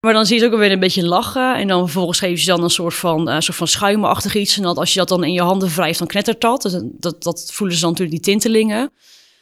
Maar 0.00 0.12
dan 0.12 0.26
zie 0.26 0.34
je 0.34 0.40
ze 0.40 0.46
ook 0.46 0.52
alweer 0.52 0.70
een 0.72 0.80
beetje 0.80 1.06
lachen. 1.06 1.54
En 1.56 1.68
dan 1.68 1.80
vervolgens 1.80 2.18
geven 2.18 2.38
ze 2.38 2.46
dan 2.46 2.62
een 2.62 2.70
soort 2.70 2.94
van, 2.94 3.28
eh, 3.28 3.40
soort 3.40 3.56
van 3.56 3.66
schuimachtig 3.68 4.34
iets. 4.34 4.56
En 4.56 4.62
dat 4.62 4.76
als 4.76 4.92
je 4.92 4.98
dat 4.98 5.08
dan 5.08 5.24
in 5.24 5.32
je 5.32 5.40
handen 5.42 5.68
wrijft, 5.68 5.98
dan 5.98 6.08
knettert 6.08 6.40
dat. 6.40 6.62
Dus 6.62 6.74
dat, 6.82 7.22
dat 7.22 7.50
voelen 7.52 7.76
ze 7.76 7.82
dan 7.82 7.90
natuurlijk, 7.90 8.22
die 8.24 8.32
tintelingen. 8.32 8.90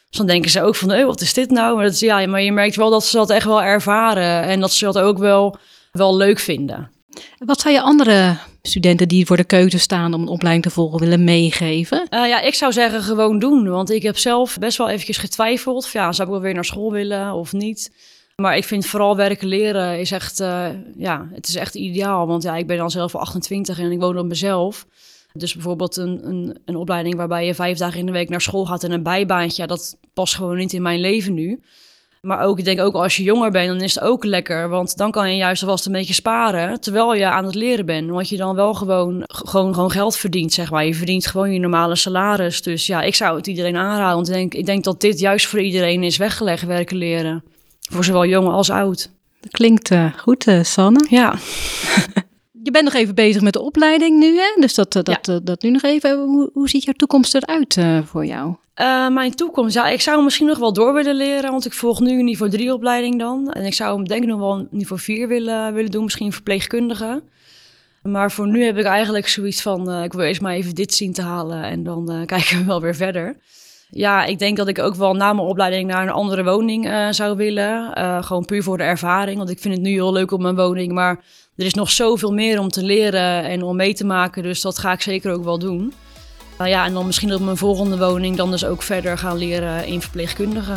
Dus 0.09 0.17
dan 0.17 0.27
denken 0.27 0.51
ze 0.51 0.61
ook 0.61 0.75
van, 0.75 0.91
eh, 0.91 1.05
wat 1.05 1.21
is 1.21 1.33
dit 1.33 1.49
nou? 1.49 1.75
Maar, 1.75 1.83
dat, 1.83 1.93
is- 1.93 1.99
ja, 1.99 2.25
maar 2.27 2.41
je 2.41 2.51
merkt 2.51 2.75
wel 2.75 2.89
dat 2.89 3.05
ze 3.05 3.17
dat 3.17 3.29
echt 3.29 3.45
wel 3.45 3.61
ervaren. 3.63 4.43
En 4.43 4.59
dat 4.59 4.71
ze 4.73 4.85
dat 4.85 4.97
ook 4.97 5.17
wel, 5.17 5.57
wel 5.91 6.15
leuk 6.17 6.39
vinden. 6.39 6.91
Wat 7.37 7.59
zou 7.59 7.73
je 7.73 7.81
andere 7.81 8.37
studenten 8.61 9.07
die 9.07 9.25
voor 9.25 9.37
de 9.37 9.43
keuze 9.43 9.77
staan 9.77 10.13
om 10.13 10.21
een 10.21 10.27
opleiding 10.27 10.65
te 10.65 10.71
volgen 10.71 10.99
willen 10.99 11.23
meegeven? 11.23 12.07
Eh, 12.09 12.27
ja, 12.27 12.41
ik 12.41 12.53
zou 12.53 12.71
zeggen 12.71 13.01
gewoon 13.03 13.39
doen. 13.39 13.69
Want 13.69 13.89
ik 13.91 14.03
heb 14.03 14.17
zelf 14.17 14.57
best 14.57 14.77
wel 14.77 14.89
eventjes 14.89 15.17
getwijfeld. 15.17 15.89
Ja, 15.93 16.11
zou 16.11 16.27
ik 16.27 16.33
wel 16.33 16.43
weer 16.43 16.53
naar 16.53 16.65
school 16.65 16.91
willen 16.91 17.33
of 17.33 17.51
niet? 17.53 17.91
Maar 18.39 18.57
ik 18.57 18.63
vind 18.63 18.85
vooral 18.85 19.15
werken 19.15 19.47
leren 19.47 19.99
is 19.99 20.11
echt, 20.11 20.39
eh, 20.39 20.67
ja, 20.97 21.27
het 21.31 21.47
is 21.47 21.55
echt 21.55 21.75
ideaal. 21.75 22.27
Want 22.27 22.43
ja, 22.43 22.55
ik 22.55 22.67
ben 22.67 22.77
dan 22.77 22.91
zelf 22.91 23.15
28 23.15 23.79
en 23.79 23.91
ik 23.91 23.99
woon 23.99 24.17
op 24.17 24.25
mezelf. 24.25 24.85
Dus 25.33 25.53
bijvoorbeeld 25.53 25.97
een, 25.97 26.27
een, 26.27 26.57
een 26.65 26.75
opleiding 26.75 27.15
waarbij 27.15 27.45
je 27.45 27.55
vijf 27.55 27.77
dagen 27.77 27.99
in 27.99 28.05
de 28.05 28.11
week 28.11 28.29
naar 28.29 28.41
school 28.41 28.65
gaat 28.65 28.83
en 28.83 28.91
een 28.91 29.03
bijbaantje, 29.03 29.61
ja, 29.61 29.67
dat 29.67 29.97
past 30.13 30.35
gewoon 30.35 30.57
niet 30.57 30.73
in 30.73 30.81
mijn 30.81 30.99
leven 30.99 31.33
nu. 31.33 31.59
Maar 32.21 32.41
ook, 32.41 32.59
ik 32.59 32.65
denk 32.65 32.79
ook 32.79 32.93
als 32.93 33.17
je 33.17 33.23
jonger 33.23 33.51
bent, 33.51 33.67
dan 33.67 33.81
is 33.81 33.95
het 33.95 34.03
ook 34.03 34.23
lekker. 34.23 34.69
Want 34.69 34.97
dan 34.97 35.11
kan 35.11 35.31
je 35.31 35.37
juist 35.37 35.61
alvast 35.61 35.85
een 35.85 35.91
beetje 35.91 36.13
sparen, 36.13 36.81
terwijl 36.81 37.13
je 37.13 37.25
aan 37.25 37.45
het 37.45 37.55
leren 37.55 37.85
bent. 37.85 38.09
Want 38.09 38.29
je 38.29 38.37
dan 38.37 38.55
wel 38.55 38.73
gewoon, 38.73 39.23
gewoon, 39.25 39.73
gewoon 39.73 39.91
geld 39.91 40.15
verdient, 40.15 40.53
zeg 40.53 40.71
maar. 40.71 40.85
Je 40.85 40.95
verdient 40.95 41.27
gewoon 41.27 41.53
je 41.53 41.59
normale 41.59 41.95
salaris. 41.95 42.61
Dus 42.61 42.87
ja, 42.87 43.01
ik 43.01 43.15
zou 43.15 43.37
het 43.37 43.47
iedereen 43.47 43.75
aanraden. 43.75 44.15
Want 44.15 44.27
ik 44.27 44.33
denk, 44.33 44.53
ik 44.53 44.65
denk 44.65 44.83
dat 44.83 45.01
dit 45.01 45.19
juist 45.19 45.47
voor 45.47 45.61
iedereen 45.61 46.03
is 46.03 46.17
weggelegd, 46.17 46.65
werken 46.65 46.97
leren. 46.97 47.43
Voor 47.89 48.03
zowel 48.03 48.25
jong 48.25 48.47
als 48.47 48.69
oud. 48.69 49.09
Dat 49.39 49.51
klinkt 49.51 49.91
eh, 49.91 50.13
goed, 50.17 50.47
eh, 50.47 50.63
Sanne. 50.63 51.05
Ja. 51.09 51.33
Je 52.63 52.71
bent 52.71 52.83
nog 52.83 52.93
even 52.93 53.15
bezig 53.15 53.41
met 53.41 53.53
de 53.53 53.61
opleiding 53.61 54.19
nu, 54.19 54.37
hè? 54.37 54.61
Dus 54.61 54.73
dat, 54.73 54.95
eh, 54.95 55.03
dat, 55.03 55.45
dat 55.45 55.61
nu 55.61 55.69
nog 55.69 55.81
even. 55.81 56.19
Hoe, 56.19 56.49
hoe 56.53 56.69
ziet 56.69 56.83
jouw 56.83 56.93
toekomst 56.93 57.35
eruit 57.35 57.77
voor 58.05 58.25
jou? 58.25 58.55
Mijn 59.13 59.35
toekomst, 59.35 59.73
ja, 59.73 59.87
ik 59.87 60.01
zou 60.01 60.23
misschien 60.23 60.47
nog 60.47 60.57
wel 60.57 60.73
door 60.73 60.93
willen 60.93 61.15
leren, 61.15 61.51
want 61.51 61.65
ik 61.65 61.73
volg 61.73 61.99
nu 61.99 62.19
een 62.19 62.25
niveau 62.25 62.51
3 62.51 62.73
opleiding 62.73 63.19
dan. 63.19 63.51
En 63.51 63.65
ik 63.65 63.73
zou 63.73 63.95
hem 63.95 64.07
denk 64.07 64.23
ik 64.23 64.29
nog 64.29 64.39
wel 64.39 64.53
een 64.57 64.67
niveau 64.71 65.01
4 65.01 65.27
willen, 65.27 65.73
willen 65.73 65.91
doen, 65.91 66.03
misschien 66.03 66.33
verpleegkundige. 66.33 67.23
Maar 68.03 68.31
voor 68.31 68.47
nu 68.47 68.63
heb 68.63 68.77
ik 68.77 68.85
eigenlijk 68.85 69.27
zoiets 69.27 69.61
van, 69.61 70.03
ik 70.03 70.13
wil 70.13 70.25
eerst 70.25 70.41
maar 70.41 70.53
even 70.53 70.75
dit 70.75 70.93
zien 70.93 71.13
te 71.13 71.21
halen 71.21 71.63
en 71.63 71.83
dan 71.83 72.05
kijken 72.25 72.57
we 72.57 72.63
wel 72.63 72.81
weer 72.81 72.95
verder. 72.95 73.35
Ja, 73.91 74.25
ik 74.25 74.39
denk 74.39 74.57
dat 74.57 74.67
ik 74.67 74.79
ook 74.79 74.95
wel 74.95 75.13
na 75.13 75.33
mijn 75.33 75.47
opleiding 75.47 75.87
naar 75.87 76.01
een 76.01 76.09
andere 76.09 76.43
woning 76.43 76.87
eh, 76.87 77.07
zou 77.09 77.37
willen. 77.37 77.93
Eh, 77.93 78.23
gewoon 78.23 78.45
puur 78.45 78.63
voor 78.63 78.77
de 78.77 78.83
ervaring, 78.83 79.37
want 79.37 79.49
ik 79.49 79.59
vind 79.59 79.73
het 79.73 79.83
nu 79.83 79.91
heel 79.91 80.13
leuk 80.13 80.31
op 80.31 80.41
mijn 80.41 80.55
woning, 80.55 80.91
maar 80.91 81.23
er 81.55 81.65
is 81.65 81.73
nog 81.73 81.91
zoveel 81.91 82.33
meer 82.33 82.59
om 82.59 82.69
te 82.69 82.83
leren 82.83 83.43
en 83.43 83.63
om 83.63 83.75
mee 83.75 83.93
te 83.93 84.05
maken, 84.05 84.43
dus 84.43 84.61
dat 84.61 84.77
ga 84.77 84.91
ik 84.91 85.01
zeker 85.01 85.31
ook 85.31 85.43
wel 85.43 85.59
doen. 85.59 85.93
Nou 86.57 86.69
ja, 86.69 86.85
en 86.85 86.93
dan 86.93 87.05
misschien 87.05 87.33
op 87.33 87.41
mijn 87.41 87.57
volgende 87.57 87.97
woning 87.97 88.35
dan 88.35 88.51
dus 88.51 88.65
ook 88.65 88.81
verder 88.81 89.17
gaan 89.17 89.37
leren 89.37 89.85
in 89.85 90.01
verpleegkundige. 90.01 90.73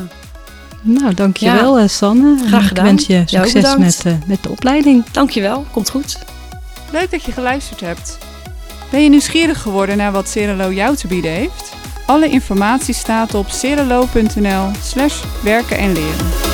Nou, 0.83 1.15
dankjewel, 1.15 1.79
eh 1.79 1.89
Sanne. 1.89 2.39
Graag 2.47 2.71
Ik 2.71 2.77
wens 2.77 3.07
je 3.07 3.23
succes 3.27 3.77
met, 3.77 4.03
eh, 4.05 4.13
met 4.27 4.43
de 4.43 4.49
opleiding. 4.49 5.05
Dankjewel, 5.11 5.65
komt 5.73 5.91
goed. 5.91 6.19
Leuk 6.93 7.11
dat 7.11 7.25
je 7.25 7.33
geluisterd 7.33 7.81
hebt. 7.81 8.19
Ben 8.91 9.03
je 9.03 9.09
nieuwsgierig 9.09 9.63
geworden 9.63 9.97
naar 9.97 10.13
wat 10.13 10.29
Cerelo 10.29 10.73
jou 10.73 10.97
te 10.97 11.07
bieden 11.07 11.31
heeft? 11.31 11.73
Alle 12.07 12.29
informatie 12.29 12.95
staat 12.95 13.35
op 13.35 13.49
cerelo.nl 13.49 14.71
slash 14.83 15.23
werken 15.43 15.77
en 15.79 15.93
leren. 15.93 16.52